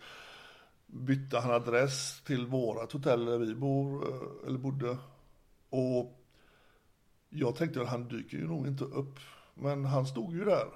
bytte 0.85 1.39
han 1.39 1.51
adress 1.51 2.21
till 2.25 2.45
vårat 2.47 2.91
hotell 2.91 3.25
där 3.25 3.37
vi 3.37 3.55
bor, 3.55 4.07
eh, 4.09 4.47
eller 4.47 4.59
bodde. 4.59 4.97
Och 5.69 6.17
jag 7.29 7.55
tänkte 7.55 7.81
att 7.81 7.87
han 7.89 8.07
dyker 8.07 8.37
ju 8.37 8.47
nog 8.47 8.67
inte 8.67 8.83
upp. 8.83 9.19
Men 9.53 9.85
han 9.85 10.05
stod 10.05 10.33
ju 10.35 10.45
där. 10.45 10.67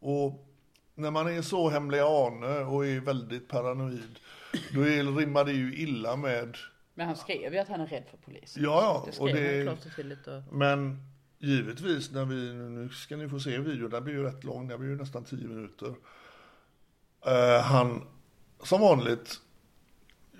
Och 0.00 0.46
när 0.94 1.10
man 1.10 1.28
är 1.28 1.42
så 1.42 1.68
hemlig 1.70 1.98
ane 1.98 2.58
och 2.64 2.86
är 2.86 3.00
väldigt 3.00 3.48
paranoid, 3.48 4.18
då 4.74 4.80
är, 4.80 5.16
rimmar 5.16 5.44
det 5.44 5.52
ju 5.52 5.76
illa 5.76 6.16
med 6.16 6.56
men 6.96 7.06
han 7.06 7.16
skrev 7.16 7.52
ju 7.54 7.58
att 7.58 7.68
han 7.68 7.80
är 7.80 7.86
rädd 7.86 8.04
för 8.10 8.16
polisen. 8.16 8.62
Ja, 8.62 8.80
ja, 8.82 9.04
Det 9.12 9.20
och 9.20 9.28
det- 9.28 9.68
och 9.68 10.54
Men 10.54 11.00
givetvis 11.38 12.10
när 12.10 12.24
vi, 12.24 12.52
nu 12.54 12.88
ska 12.88 13.16
ni 13.16 13.28
få 13.28 13.40
se 13.40 13.58
videon, 13.58 13.90
den 13.90 14.04
blir 14.04 14.14
ju 14.14 14.22
rätt 14.22 14.44
lång, 14.44 14.68
den 14.68 14.80
blir 14.80 14.88
ju 14.90 14.96
nästan 14.96 15.24
10 15.24 15.48
minuter. 15.48 15.94
Eh, 17.26 17.62
han, 17.62 18.02
som 18.62 18.80
vanligt, 18.80 19.40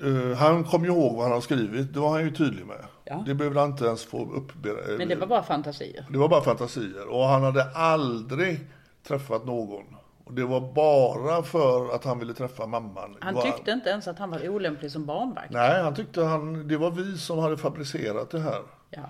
eh, 0.05 0.37
han 0.38 0.64
kom 0.64 0.85
ju 0.85 0.90
ihåg 0.90 1.14
vad 1.14 1.23
han 1.23 1.33
har 1.33 1.40
skrivit, 1.40 1.95
det 1.95 2.01
var 2.01 2.11
han 2.11 2.25
ju 2.25 2.31
tydlig 2.31 2.67
med. 2.67 2.85
Ja. 3.05 3.23
Det 3.27 3.35
behövde 3.35 3.61
han 3.61 3.71
inte 3.71 3.85
ens 3.85 4.05
få 4.05 4.33
upp. 4.35 4.53
men 4.99 5.09
det 5.09 5.14
var 5.17 5.27
bara 5.27 5.43
fantasier. 5.43 6.07
det 6.11 6.19
var 6.19 6.29
bara 6.29 6.43
fantasier 6.43 7.09
och 7.09 7.25
han 7.25 7.43
hade 7.43 7.64
aldrig 7.75 8.61
träffat 9.03 9.45
någon. 9.47 9.85
Och 10.24 10.34
det 10.34 10.44
var 10.44 10.60
bara 10.60 11.42
för 11.42 11.94
att 11.94 12.04
han 12.04 12.18
ville 12.18 12.34
träffa 12.34 12.66
mamman. 12.66 13.16
Han 13.20 13.42
tyckte 13.42 13.70
inte 13.70 13.88
ens 13.90 14.08
att 14.08 14.18
han 14.18 14.30
var 14.30 14.48
olämplig 14.48 14.90
som 14.90 15.06
barnvakt. 15.06 15.50
Nej, 15.50 15.82
han 15.82 15.94
tyckte 15.94 16.24
han, 16.24 16.68
det 16.68 16.76
var 16.76 16.90
vi 16.90 17.18
som 17.18 17.38
hade 17.38 17.56
fabricerat 17.56 18.30
det 18.30 18.40
här. 18.40 18.62
Ja. 18.90 19.02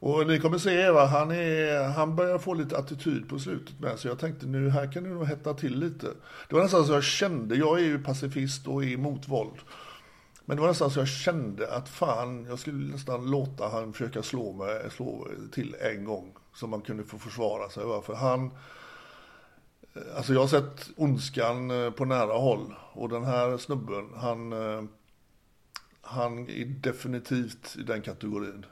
Och 0.00 0.26
ni 0.26 0.40
kommer 0.40 0.58
se 0.58 0.70
Eva, 0.70 1.06
han, 1.06 1.30
är, 1.30 1.88
han 1.88 2.16
börjar 2.16 2.38
få 2.38 2.54
lite 2.54 2.78
attityd 2.78 3.28
på 3.28 3.38
slutet 3.38 3.80
med. 3.80 3.98
Så 3.98 4.08
jag 4.08 4.18
tänkte 4.18 4.46
nu 4.46 4.70
här 4.70 4.92
kan 4.92 5.04
det 5.04 5.10
nog 5.10 5.26
hetta 5.26 5.54
till 5.54 5.78
lite. 5.78 6.06
Det 6.48 6.54
var 6.54 6.62
nästan 6.62 6.86
så 6.86 6.92
jag 6.92 7.04
kände, 7.04 7.54
jag 7.54 7.78
är 7.78 7.84
ju 7.84 8.02
pacifist 8.02 8.66
och 8.66 8.84
är 8.84 8.88
emot 8.88 9.28
våld. 9.28 9.58
Men 10.44 10.56
det 10.56 10.60
var 10.60 10.68
nästan 10.68 10.90
så 10.90 11.00
jag 11.00 11.08
kände 11.08 11.74
att 11.74 11.88
fan, 11.88 12.46
jag 12.48 12.58
skulle 12.58 12.92
nästan 12.92 13.30
låta 13.30 13.68
han 13.68 13.92
försöka 13.92 14.22
slå 14.22 14.52
mig, 14.52 14.90
slå 14.90 15.28
till 15.52 15.76
en 15.80 16.04
gång. 16.04 16.32
Så 16.54 16.66
man 16.66 16.80
kunde 16.80 17.04
få 17.04 17.18
försvara 17.18 17.68
sig. 17.68 17.82
För 18.02 18.14
han, 18.14 18.50
alltså 20.16 20.32
jag 20.32 20.40
har 20.40 20.48
sett 20.48 20.90
ondskan 20.96 21.70
eh, 21.70 21.90
på 21.90 22.04
nära 22.04 22.32
håll. 22.38 22.74
Och 22.92 23.08
den 23.08 23.24
här 23.24 23.56
snubben, 23.56 24.10
han, 24.16 24.52
eh, 24.52 24.82
han 26.02 26.38
är 26.48 26.64
definitivt 26.64 27.76
i 27.78 27.82
den 27.82 28.02
kategorin. 28.02 28.66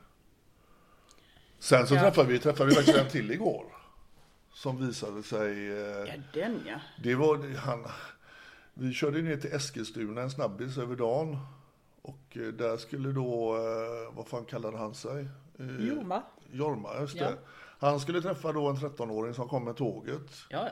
Sen 1.58 1.86
så 1.86 1.94
Ja. 1.94 2.00
träffade 2.00 2.28
vi, 2.28 2.38
träffade 2.38 2.68
vi 2.68 2.74
faktiskt 2.74 2.98
en 2.98 3.08
till 3.08 3.30
igår. 3.30 3.64
Som 4.52 4.86
visade 4.86 5.22
sig... 5.22 5.68
eh, 5.68 5.76
ja, 6.08 6.14
den 6.34 6.60
ja. 6.66 6.80
Det 7.02 7.14
var 7.14 7.56
han... 7.56 7.86
Vi 8.74 8.92
körde 8.92 9.22
ner 9.22 9.36
till 9.36 9.52
Eskilstuna, 9.52 10.20
en 10.22 10.30
snabbis 10.30 10.78
över 10.78 10.96
dagen. 10.96 11.38
Och 12.02 12.38
där 12.54 12.76
skulle 12.76 13.12
då, 13.12 13.56
vad 14.12 14.26
fan 14.28 14.44
kallade 14.44 14.78
han 14.78 14.94
sig? 14.94 15.28
Jorma. 15.78 16.22
Jorma, 16.52 16.88
just 17.00 17.16
Ja. 17.16 17.30
det. 17.30 17.38
Han 17.78 18.00
skulle 18.00 18.22
träffa 18.22 18.52
då 18.52 18.68
en 18.68 18.76
13-åring 18.76 19.34
som 19.34 19.48
kom 19.48 19.64
med 19.64 19.76
tåget. 19.76 20.30
Ja, 20.50 20.58
ja. 20.66 20.70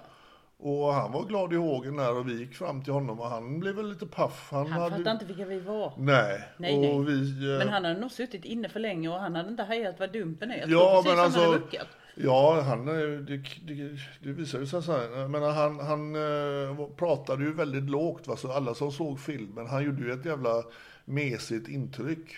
Och 0.59 0.95
han 0.95 1.13
var 1.13 1.25
glad 1.25 1.53
i 1.53 1.57
hågen 1.57 1.97
där 1.97 2.17
och 2.17 2.29
vi 2.29 2.39
gick 2.39 2.55
fram 2.55 2.83
till 2.83 2.93
honom 2.93 3.21
och 3.21 3.27
han 3.27 3.61
blev 3.61 3.75
väl 3.75 3.89
lite 3.89 4.07
paff. 4.07 4.49
Han, 4.51 4.67
Han 4.67 4.83
hade... 4.83 4.97
fattade 4.97 5.11
inte 5.11 5.25
vilka 5.25 5.45
vi 5.45 5.61
var. 5.61 5.93
Nej. 5.99 6.41
Nej, 6.57 6.79
nej. 6.79 7.05
Vi, 7.05 7.53
eh, 7.53 7.59
Men 7.59 7.69
han 7.69 7.85
hade 7.85 8.01
nog 8.01 8.11
suttit 8.11 8.45
inne 8.45 8.69
för 8.69 8.81
länge 8.81 9.09
och 9.09 9.21
han 9.21 9.35
hade 9.35 9.49
inte 9.49 9.63
hejat 9.63 10.01
vad 10.01 10.13
dumpen 10.13 10.51
är. 10.51 10.57
Jag 10.57 10.71
Ja, 10.71 11.03
men 11.07 11.19
alltså-. 11.19 11.61
Ja, 12.15 12.61
han, 12.61 12.89
eh, 12.89 13.19
det, 13.21 13.37
det, 13.37 13.99
det 14.23 14.33
visar 14.33 14.59
ju 14.59 14.67
sig 14.67 14.83
så 14.83 14.93
här. 14.93 15.29
Menar, 15.29 15.51
han, 15.51 15.81
han 15.81 16.15
eh, 16.15 16.87
pratade 16.97 17.45
ju 17.45 17.53
väldigt 17.53 17.91
lågt. 17.91 18.27
Va? 18.27 18.37
Så 18.37 18.53
alla 18.53 18.75
som 18.75 18.93
såg 18.93 19.21
filmen, 19.21 19.67
han 19.67 19.85
gjorde 19.85 20.03
ju 20.03 20.13
ett 20.13 20.25
jävla 20.25 20.63
mesigt 21.05 21.69
intryck. 21.69 22.37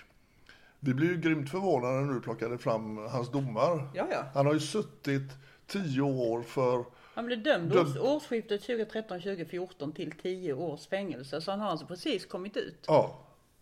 Vi 0.81 0.95
blev 0.95 1.11
ju 1.11 1.17
grymt 1.17 1.51
förvånade 1.51 2.01
när 2.01 2.15
du 2.15 2.21
plockade 2.21 2.59
fram 2.59 2.97
hans 2.97 3.31
domar. 3.31 3.89
Ja, 3.95 4.07
ja. 4.11 4.25
Han 4.35 4.47
har 4.47 4.53
ju 4.55 4.61
suttit 4.61 5.33
tio 5.67 6.03
år 6.03 6.43
för... 6.43 6.85
Han 7.19 7.27
blev 7.27 7.43
dömd 7.43 7.77
års, 7.77 7.97
årsskiftet 7.97 8.63
2013-2014 8.69 9.93
till 9.93 10.13
10 10.13 10.53
års 10.53 10.87
fängelse. 10.87 11.41
Så 11.41 11.51
han 11.51 11.61
har 11.61 11.69
alltså 11.71 11.87
precis 11.87 12.27
kommit 12.27 12.57
ut. 12.57 12.85
Ja. 12.87 13.19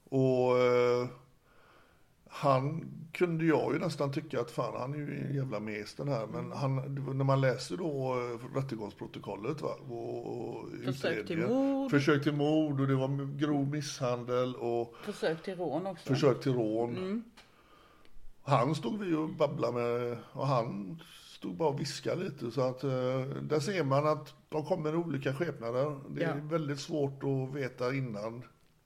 Och 0.08 0.58
eh, 0.58 1.08
han 2.28 2.84
kunde 3.12 3.44
jag 3.44 3.72
ju 3.72 3.78
nästan 3.78 4.12
tycka 4.12 4.40
att 4.40 4.50
fan, 4.50 4.80
han 4.80 4.94
är 4.94 4.98
ju 4.98 5.26
en 5.28 5.34
jävla 5.34 5.60
mes 5.60 5.94
den 5.94 6.08
här. 6.08 6.26
Men 6.26 6.52
han, 6.52 6.76
när 7.16 7.24
man 7.24 7.40
läser 7.40 7.76
då 7.76 8.14
eh, 8.14 8.56
rättegångsprotokollet 8.56 9.60
va, 9.60 9.76
och, 9.88 10.26
och 10.26 10.68
Försök 10.84 11.26
till 11.26 11.38
mord. 11.38 11.90
Försök 11.90 12.22
till 12.22 12.32
mord 12.32 12.80
och 12.80 12.86
det 12.86 12.94
var 12.94 13.38
grov 13.38 13.68
misshandel 13.68 14.54
och 14.54 14.94
Försök 15.02 15.42
till 15.42 15.56
rån 15.56 15.86
också. 15.86 16.08
försök 16.14 16.40
till 16.42 16.54
rån. 16.54 16.96
Mm. 16.96 17.24
Han 18.42 18.74
stod 18.74 19.00
vi 19.00 19.14
och 19.14 19.28
babblade 19.28 19.72
med 19.72 20.18
och 20.32 20.46
han 20.46 21.00
stod 21.36 21.56
bara 21.56 21.68
och 21.68 21.80
viskade 21.80 22.24
lite. 22.24 22.50
Så 22.50 22.60
att 22.60 22.84
eh, 22.84 23.20
där 23.42 23.60
ser 23.60 23.84
man 23.84 24.06
att 24.06 24.34
de 24.48 24.64
kommer 24.64 24.92
i 24.92 24.96
olika 24.96 25.34
skepnader. 25.34 26.00
Det 26.08 26.22
är 26.22 26.36
Ja. 26.36 26.42
väldigt 26.42 26.80
svårt 26.80 27.22
att 27.22 27.54
veta 27.56 27.94
innan 27.94 28.42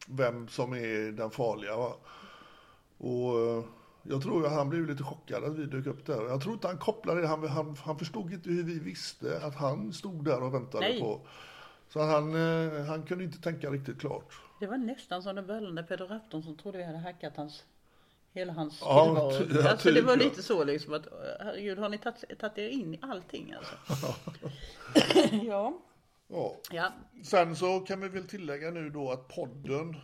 vem 0.09 0.49
som 0.49 0.73
är 0.73 1.13
den 1.13 1.31
farliga. 1.31 1.77
Va? 1.77 1.93
Och 2.99 3.39
eh, 3.41 3.65
jag 4.03 4.23
tror 4.23 4.47
att 4.47 4.53
han 4.53 4.69
blev 4.71 4.87
lite 4.87 5.03
chockad 5.03 5.45
att 5.45 5.59
vi 5.59 5.65
dök 5.65 5.87
upp 5.87 6.07
där. 6.07 6.23
Jag 6.29 6.43
tror 6.43 6.55
inte 6.55 6.67
han 6.69 6.79
kopplade 6.79 7.21
det. 7.21 7.27
Han, 7.27 7.49
han, 7.49 7.77
han 7.77 7.99
förstod 7.99 8.33
inte 8.33 8.51
hur 8.51 8.63
vi 8.63 8.79
visste 8.79 9.41
att 9.47 9.55
han 9.55 9.93
stod 9.93 10.25
där 10.25 10.43
och 10.43 10.55
väntade 10.55 10.89
Nej. 10.89 11.01
på. 11.01 11.21
Så 11.89 12.01
han, 12.01 12.35
eh, 12.35 12.85
han 12.85 13.03
kunde 13.03 13.25
inte 13.25 13.41
tänka 13.43 13.71
riktigt 13.71 14.01
klart. 14.01 14.41
Det 14.61 14.67
var 14.67 14.79
nästan 14.79 15.23
som 15.23 15.35
den 15.37 15.47
böllande 15.47 15.83
Peder 15.83 16.13
Afton 16.13 16.43
som 16.43 16.57
trodde 16.57 16.79
vi 16.79 16.85
hade 16.85 16.99
hackat 16.99 17.37
hans 17.37 17.65
Hela 18.33 18.53
hans 18.53 18.81
Ja, 18.81 19.31
tillvaro. 19.38 19.69
alltså 19.69 19.90
det 19.90 20.03
var 20.03 20.16
lite 20.16 20.43
så 20.43 20.64
liksom 20.64 20.95
att 20.95 21.07
herregud 21.40 21.79
har 21.79 21.88
ni 21.88 21.99
tagit, 21.99 22.59
er 22.59 22.69
in 22.69 22.95
i 22.95 22.99
allting 23.03 23.53
alltså? 23.53 23.75
ja. 25.47 25.81
Ja. 26.29 26.57
Ja, 26.73 26.93
Sen 27.25 27.57
så 27.57 27.81
kan 27.81 28.01
vi 28.01 28.09
väl 28.09 28.25
tillägga 28.29 28.71
nu 28.71 28.90
då 28.90 29.11
att 29.11 29.29
podden, 29.29 29.97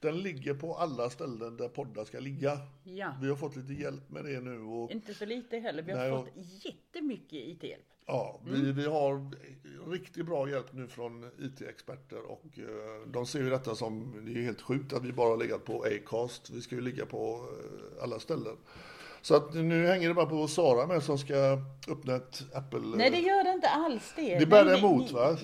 den 0.00 0.18
ligger 0.20 0.54
på 0.54 0.74
alla 0.74 1.10
ställen 1.10 1.56
där 1.56 1.68
poddar 1.68 2.04
ska 2.04 2.20
ligga. 2.20 2.58
ja. 2.84 3.14
Vi 3.22 3.28
har 3.28 3.36
fått 3.36 3.56
lite 3.56 3.72
hjälp 3.72 4.10
med 4.10 4.24
det 4.24 4.40
nu 4.40 4.60
och 4.60 4.90
Inte 4.90 5.14
så 5.14 5.26
lite 5.26 5.58
heller. 5.58 5.82
Vi 5.82 5.92
har 5.92 5.98
Nej, 5.98 6.10
fått 6.10 6.64
jättemycket 6.64 7.32
IT-hjälp. 7.32 7.86
Ja, 8.06 8.40
vi, 8.44 8.58
Mm. 8.60 8.74
vi 8.76 8.86
har 8.86 9.30
riktigt 9.90 10.26
bra 10.26 10.50
hjälp 10.50 10.72
nu 10.72 10.86
från 10.86 11.30
IT-experter 11.38 12.30
och 12.30 12.44
eh, 12.58 13.06
de 13.06 13.26
ser 13.26 13.38
ju 13.38 13.50
detta 13.50 13.74
som, 13.74 14.22
det 14.26 14.40
är 14.40 14.42
helt 14.42 14.62
sjukt 14.62 14.92
att 14.92 15.04
vi 15.04 15.12
bara 15.12 15.28
har 15.30 15.36
legat 15.36 15.64
på 15.64 15.84
Acast. 15.84 16.50
Vi 16.50 16.60
ska 16.60 16.74
ju 16.74 16.80
ligga 16.80 17.06
på 17.06 17.48
eh, 17.98 18.02
alla 18.02 18.18
ställen. 18.18 18.56
Så 19.22 19.34
att 19.36 19.54
nu 19.54 19.86
hänger 19.86 20.08
det 20.08 20.14
bara 20.14 20.26
på 20.26 20.48
Sara 20.48 20.86
med 20.86 21.02
som 21.02 21.18
ska 21.18 21.58
öppna 21.88 22.16
ett 22.16 22.42
Apple... 22.54 22.80
Nej 22.80 23.10
det 23.10 23.18
gör 23.18 23.44
det 23.44 23.50
inte 23.52 23.68
alls 23.68 24.12
det. 24.16 24.38
Det 24.38 24.46
bär 24.46 24.78
emot 24.78 25.12
va? 25.12 25.36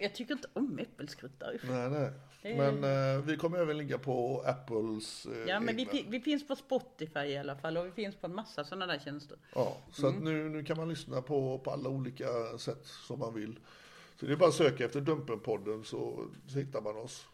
Jag 0.00 0.14
tycker 0.14 0.32
inte 0.34 0.48
om 0.52 0.78
äppelskruttar. 0.78 1.60
Nej, 1.70 1.90
nej. 1.90 2.10
Men 2.44 2.84
eh, 2.84 3.22
vi 3.24 3.36
kommer 3.36 3.58
även 3.58 3.78
ligga 3.78 3.98
på 3.98 4.42
Apples 4.46 5.26
eh, 5.26 5.48
Ja 5.48 5.60
men 5.60 5.76
vi, 5.76 5.86
fi- 5.86 6.06
vi 6.08 6.20
finns 6.20 6.46
på 6.48 6.56
Spotify 6.56 7.20
i 7.20 7.38
alla 7.38 7.56
fall 7.56 7.76
och 7.76 7.86
vi 7.86 7.90
finns 7.90 8.16
på 8.16 8.26
en 8.26 8.34
massa 8.34 8.64
sådana 8.64 8.86
där 8.86 8.98
tjänster. 8.98 9.38
Ja, 9.54 9.76
så 9.92 10.06
Mm. 10.06 10.18
att 10.18 10.24
nu, 10.24 10.48
nu 10.48 10.64
kan 10.64 10.76
man 10.76 10.88
lyssna 10.88 11.22
på, 11.22 11.58
på 11.58 11.70
alla 11.70 11.88
olika 11.88 12.58
sätt 12.58 12.86
som 12.86 13.18
man 13.18 13.34
vill. 13.34 13.58
Så 14.20 14.26
det 14.26 14.32
är 14.32 14.36
bara 14.36 14.48
att 14.48 14.54
söka 14.54 14.84
efter 14.84 15.00
Dumpenpodden 15.00 15.84
så, 15.84 16.24
så 16.46 16.58
hittar 16.58 16.80
man 16.80 16.96
oss. 16.96 17.26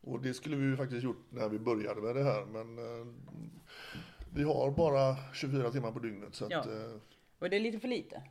Och 0.00 0.20
det 0.22 0.34
skulle 0.34 0.56
vi 0.56 0.64
ju 0.64 0.76
faktiskt 0.76 1.02
gjort 1.04 1.24
när 1.30 1.48
vi 1.48 1.58
började 1.58 2.00
med 2.00 2.14
det 2.16 2.22
här 2.24 2.44
men 2.44 2.78
eh, 2.78 3.06
vi 4.34 4.42
har 4.42 4.70
bara 4.70 5.16
24 5.34 5.70
timmar 5.70 5.92
på 5.92 5.98
dygnet 5.98 6.34
så 6.34 6.44
att, 6.44 6.50
Ja. 6.50 6.58
eh, 6.58 6.94
Och 7.38 7.50
det 7.50 7.56
är 7.56 7.60
lite 7.60 7.78
för 7.80 7.88
lite. 7.88 8.22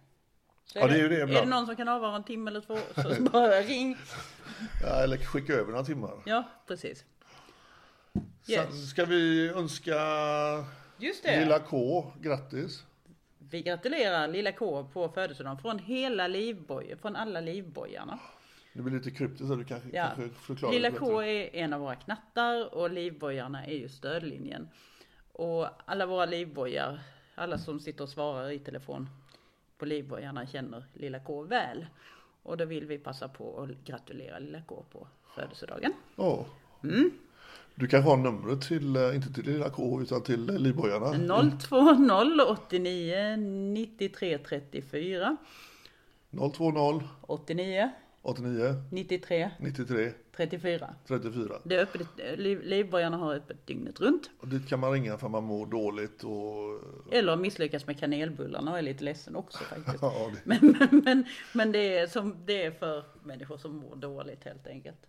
Så 0.73 0.79
Ja, 0.79 0.87
det 0.87 0.93
är 0.93 0.97
ju 0.97 1.09
det 1.09 1.15
Är 1.15 1.19
det 1.19 1.23
ibland. 1.31 1.49
någon 1.49 1.65
som 1.65 1.75
kan 1.75 1.87
avvara 1.87 2.15
en 2.15 2.23
timme 2.23 2.51
eller 2.51 2.61
två 2.61 2.77
så 2.95 3.21
bara 3.31 3.61
ring. 3.61 3.97
ja, 4.83 5.03
eller 5.03 5.17
skicka 5.17 5.53
över 5.53 5.71
några 5.71 5.83
timmar. 5.85 6.13
Ja 6.25 6.43
precis. 6.67 7.05
Sen 8.41 8.53
Yes. 8.53 8.89
ska 8.89 9.05
vi 9.05 9.49
önska 9.49 9.95
Just 10.97 11.23
det. 11.23 11.39
Lilla 11.39 11.59
K 11.59 12.05
grattis. 12.21 12.83
Vi 13.37 13.61
gratulerar 13.61 14.27
lilla 14.27 14.51
K 14.51 14.89
på 14.93 15.09
födelsedagen 15.09 15.57
från 15.57 15.79
hela 15.79 16.27
livboj, 16.27 16.95
från 17.01 17.15
alla 17.15 17.41
livbojarna. 17.41 18.19
Det 18.73 18.81
blir 18.81 18.93
lite 18.97 19.11
kryptiskt 19.11 19.47
så 19.47 19.55
du 19.55 19.65
kanske, 19.65 19.89
Ja. 19.93 20.11
kanske 20.15 20.35
förklarar 20.41 20.73
Lilla 20.73 20.91
K 20.91 21.21
är 21.23 21.55
en 21.55 21.73
av 21.73 21.79
våra 21.81 21.95
knattar 21.95 22.73
och 22.73 22.89
livbojarna 22.91 23.65
är 23.65 23.73
ju 23.75 23.89
stödlinjen. 23.89 24.69
Och 25.33 25.67
alla 25.85 26.05
våra 26.05 26.25
livbojar, 26.25 26.99
alla 27.35 27.57
som 27.57 27.79
sitter 27.79 28.03
och 28.03 28.09
svarar 28.09 28.49
i 28.51 28.59
telefon 28.59 29.09
på 29.79 29.85
livbojarna 29.85 30.47
känner 30.47 30.85
lilla 30.93 31.19
K 31.19 31.41
väl. 31.41 31.85
Och 32.43 32.57
då 32.57 32.65
vill 32.65 32.85
vi 32.85 32.97
passa 32.97 33.27
på 33.27 33.61
att 33.61 33.85
gratulera 33.85 34.39
lilla 34.39 34.61
K 34.61 34.85
på 34.91 35.07
födelsedagen. 35.35 35.93
Ja. 36.15 36.45
Mm. 36.83 37.11
Du 37.75 37.87
kanske 37.87 38.09
har 38.09 38.17
numret 38.17 38.61
till, 38.61 38.95
eh, 38.95 39.15
inte 39.15 39.33
till 39.33 39.45
Lilla 39.45 39.69
K 39.69 40.01
utan 40.01 40.23
till 40.23 40.45
livbojarna. 40.45 41.13
020 41.59 42.41
89 42.47 43.35
93 43.37 44.37
34 44.37 45.37
020 46.31 47.01
89 47.21 47.91
89 48.21 48.75
93 48.91 49.51
93 49.59 50.13
34. 50.35 50.95
34. 51.07 51.55
Det 51.63 51.75
är 51.75 51.81
öppet, 51.83 52.07
liv, 52.37 52.61
livbojarna 52.63 53.17
har 53.17 53.35
öppet 53.35 53.67
dygnet 53.67 53.99
runt. 53.99 54.29
Och 54.39 54.47
dit 54.47 54.67
kan 54.67 54.79
man 54.79 54.91
ringa 54.91 55.17
för 55.17 55.29
man 55.29 55.43
mår 55.43 55.65
dåligt 55.65 56.23
och 56.23 57.13
Eller 57.13 57.35
misslyckas 57.35 57.87
med 57.87 57.99
kanelbullarna 57.99 58.71
och 58.71 58.77
är 58.77 58.81
lite 58.81 59.03
ledsen 59.03 59.35
också 59.35 59.63
faktiskt. 59.63 59.97
ja, 60.01 60.31
det, 60.33 60.39
Men, 60.43 60.75
men, 60.79 61.01
men, 61.05 61.25
men 61.53 61.71
det, 61.71 61.97
är 61.97 62.07
som, 62.07 62.35
det 62.45 62.63
är 62.63 62.71
för 62.71 63.03
människor 63.23 63.57
som 63.57 63.75
mår 63.75 63.95
dåligt 63.95 64.43
helt 64.43 64.67
enkelt. 64.67 65.07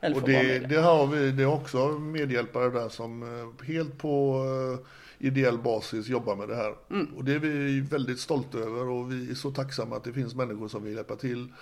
Eller 0.00 0.16
och 0.16 0.22
det, 0.22 0.58
det 0.58 0.76
har 0.76 1.06
vi, 1.06 1.30
det 1.30 1.42
är 1.42 1.54
också 1.54 1.88
medhjälpare 1.88 2.70
där 2.70 2.88
som 2.88 3.22
eh, 3.22 3.66
helt 3.66 3.98
på 3.98 4.44
eh, 4.78 4.86
ideell 5.18 5.58
basis 5.58 6.08
jobbar 6.08 6.36
med 6.36 6.48
det 6.48 6.54
här. 6.56 6.74
Mm. 6.90 7.14
Och 7.16 7.24
det 7.24 7.32
är 7.34 7.38
vi 7.38 7.80
väldigt 7.80 8.20
stolta 8.20 8.58
över 8.58 8.88
och 8.88 9.12
vi 9.12 9.30
är 9.30 9.34
så 9.34 9.50
tacksamma 9.50 9.96
att 9.96 10.04
det 10.04 10.12
finns 10.12 10.34
människor 10.34 10.68
som 10.68 10.84
vill 10.84 10.94
hjälpa 10.94 11.16
till 11.16 11.52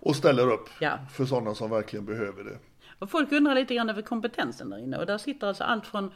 och 0.00 0.16
ställer 0.16 0.52
upp 0.52 0.68
Ja. 0.80 0.98
för 1.12 1.24
sådana 1.24 1.54
som 1.54 1.70
verkligen 1.70 2.04
behöver 2.04 2.44
det. 2.44 2.58
Och 2.98 3.10
folk 3.10 3.32
undrar 3.32 3.54
lite 3.54 3.74
grann 3.74 3.90
över 3.90 4.02
kompetensen 4.02 4.70
där 4.70 4.78
inne. 4.78 4.98
Och 4.98 5.06
där 5.06 5.18
sitter 5.18 5.46
alltså 5.46 5.64
allt 5.64 5.86
från 5.86 6.10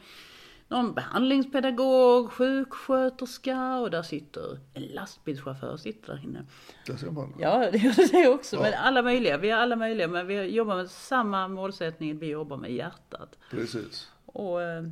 någon 0.67 0.93
behandlingspedagog, 0.93 2.31
sjuksköterska 2.31 3.75
och 3.77 3.91
där 3.91 4.01
sitter 4.01 4.59
en 4.73 4.83
lastbilschaufför 4.83 5.77
sitter 5.77 6.13
där 6.13 6.23
inne. 6.23 6.45
Det 6.85 6.97
ser 6.97 7.11
man. 7.11 7.33
Ja, 7.39 7.71
det 7.71 7.77
gör 7.77 8.11
det 8.11 8.27
också. 8.29 8.55
Ja. 8.55 8.61
Men 8.61 8.73
alla 8.73 9.01
möjliga, 9.01 9.37
vi 9.37 9.49
är 9.49 9.55
alla 9.55 9.75
möjliga. 9.75 10.07
Men 10.07 10.27
vi 10.27 10.41
jobbar 10.41 10.75
med 10.75 10.89
samma 10.89 11.47
målsättning, 11.47 12.19
vi 12.19 12.27
jobbar 12.29 12.57
med 12.57 12.71
hjärtat. 12.71 13.37
Precis. 13.51 14.11
Och 14.25 14.61
eh, 14.61 14.83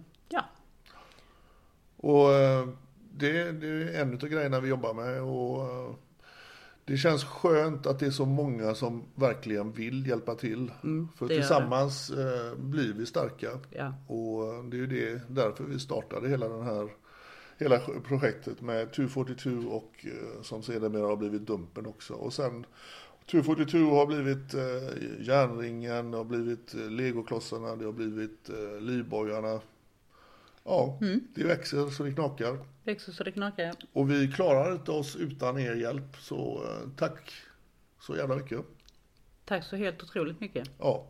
Och 2.04 2.34
eh, 2.34 2.68
det, 3.12 3.52
det 3.52 3.68
är 3.68 4.02
en 4.02 4.14
av 4.14 4.28
grejerna 4.28 4.60
vi 4.60 4.70
jobbar 4.70 4.94
med 4.94 5.22
och 5.22 5.62
eh, 5.62 5.96
det 6.86 6.98
känns 6.98 7.24
skönt 7.24 7.88
att 7.88 8.00
det 8.00 8.06
är 8.06 8.12
så 8.12 8.26
många 8.26 8.76
som 8.76 9.04
verkligen 9.16 9.72
vill 9.72 10.08
hjälpa 10.08 10.36
till. 10.36 10.72
För 10.82 10.88
Mm, 10.88 11.08
det 11.20 11.28
det. 11.28 11.36
tillsammans 11.36 12.10
eh, 12.10 12.56
blir 12.58 12.94
vi 12.94 13.06
starka. 13.06 13.60
ja. 13.70 13.94
Och 14.08 14.66
det 14.66 14.78
är 14.78 14.80
ju 14.80 14.88
det, 14.88 15.22
därför 15.28 15.64
vi 15.64 15.80
startade 15.80 16.30
hela 16.30 16.48
den 16.48 16.64
här 16.64 16.90
Hela 17.58 17.80
projektet 18.08 18.62
med 18.62 18.94
242 18.94 19.50
och 19.70 20.06
som 20.42 20.64
sedermera 20.64 21.06
har 21.08 21.16
blivit 21.16 21.42
Dumpen 21.42 21.86
också. 21.86 22.14
Och 22.14 22.34
sen 22.34 22.66
242 23.32 23.78
har 23.96 24.06
blivit 24.06 24.54
eh, 24.54 25.24
järnringen, 25.28 26.12
det 26.12 26.18
har 26.18 26.24
blivit 26.24 26.74
legoklossarna, 26.74 27.76
det 27.76 27.86
har 27.86 27.92
blivit 27.92 28.50
eh, 28.50 28.82
livbojarna. 28.82 29.60
Ja, 30.64 30.98
Mm. 31.02 31.28
det 31.36 31.44
växer 31.44 31.90
så 31.90 32.04
det 32.04 32.12
knakar. 32.12 32.58
Växer 32.84 33.12
så 33.12 33.24
det 33.24 33.32
knakar. 33.32 33.64
ja. 33.64 33.74
Och 33.94 34.12
vi 34.12 34.32
klarar 34.32 34.72
inte 34.74 34.92
oss 34.92 35.16
utan 35.16 35.60
er 35.60 35.76
hjälp. 35.76 36.18
Så 36.20 36.64
eh, 36.64 36.90
tack 36.98 37.34
så 38.00 38.16
jävla 38.16 38.36
mycket. 38.36 38.60
Tack 39.46 39.64
så 39.64 39.76
helt 39.76 40.04
otroligt 40.04 40.40
mycket. 40.40 40.70
Ja, 40.80 41.06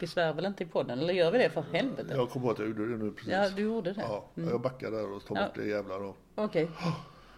Vi 0.00 0.06
svär 0.06 0.32
väl 0.32 0.44
inte 0.46 0.62
i 0.62 0.66
podden, 0.66 0.98
eller 0.98 1.14
gör 1.14 1.30
vi 1.32 1.38
det 1.38 1.50
för 1.50 1.62
helvete? 1.72 2.14
jag 2.14 2.30
kom 2.30 2.42
på 2.42 2.50
att 2.50 2.58
jag 2.58 2.68
gjorde 2.68 2.90
det 2.90 2.96
nu 3.04 3.10
precis. 3.12 3.32
Ja, 3.32 3.48
du 3.50 3.62
gjorde 3.62 3.92
det. 3.92 4.00
Ja, 4.00 4.28
jag 4.34 4.60
backar 4.60 4.90
där 4.90 5.12
och 5.12 5.24
tar 5.26 5.36
Ja. 5.36 5.46
bort 5.46 5.54
det 5.54 5.66
jävlar. 5.66 6.00
Och... 6.04 6.16
Okej, 6.34 6.68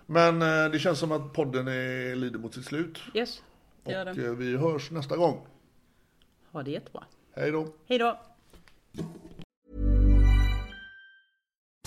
Men 0.07 0.43
eh, 0.43 0.71
det 0.73 0.79
känns 0.79 0.99
som 0.99 1.13
att 1.13 1.33
podden 1.33 1.69
är, 1.69 2.17
lider 2.17 2.39
mot 2.39 2.55
sitt 2.55 2.65
slut. 2.65 2.99
yes. 3.15 3.43
Det 3.85 3.93
gör 3.93 4.07
Och 4.09 4.15
den. 4.17 4.25
eh, 4.27 4.33
vi 4.33 4.57
hörs 4.57 4.91
nästa 4.91 5.17
gång. 5.17 5.47
Ha 6.53 6.63
det 6.63 6.71
jättebra. 6.71 7.05
Hej 7.37 7.51
då! 7.51 7.69
Hej 7.87 7.99
då! 7.99 8.21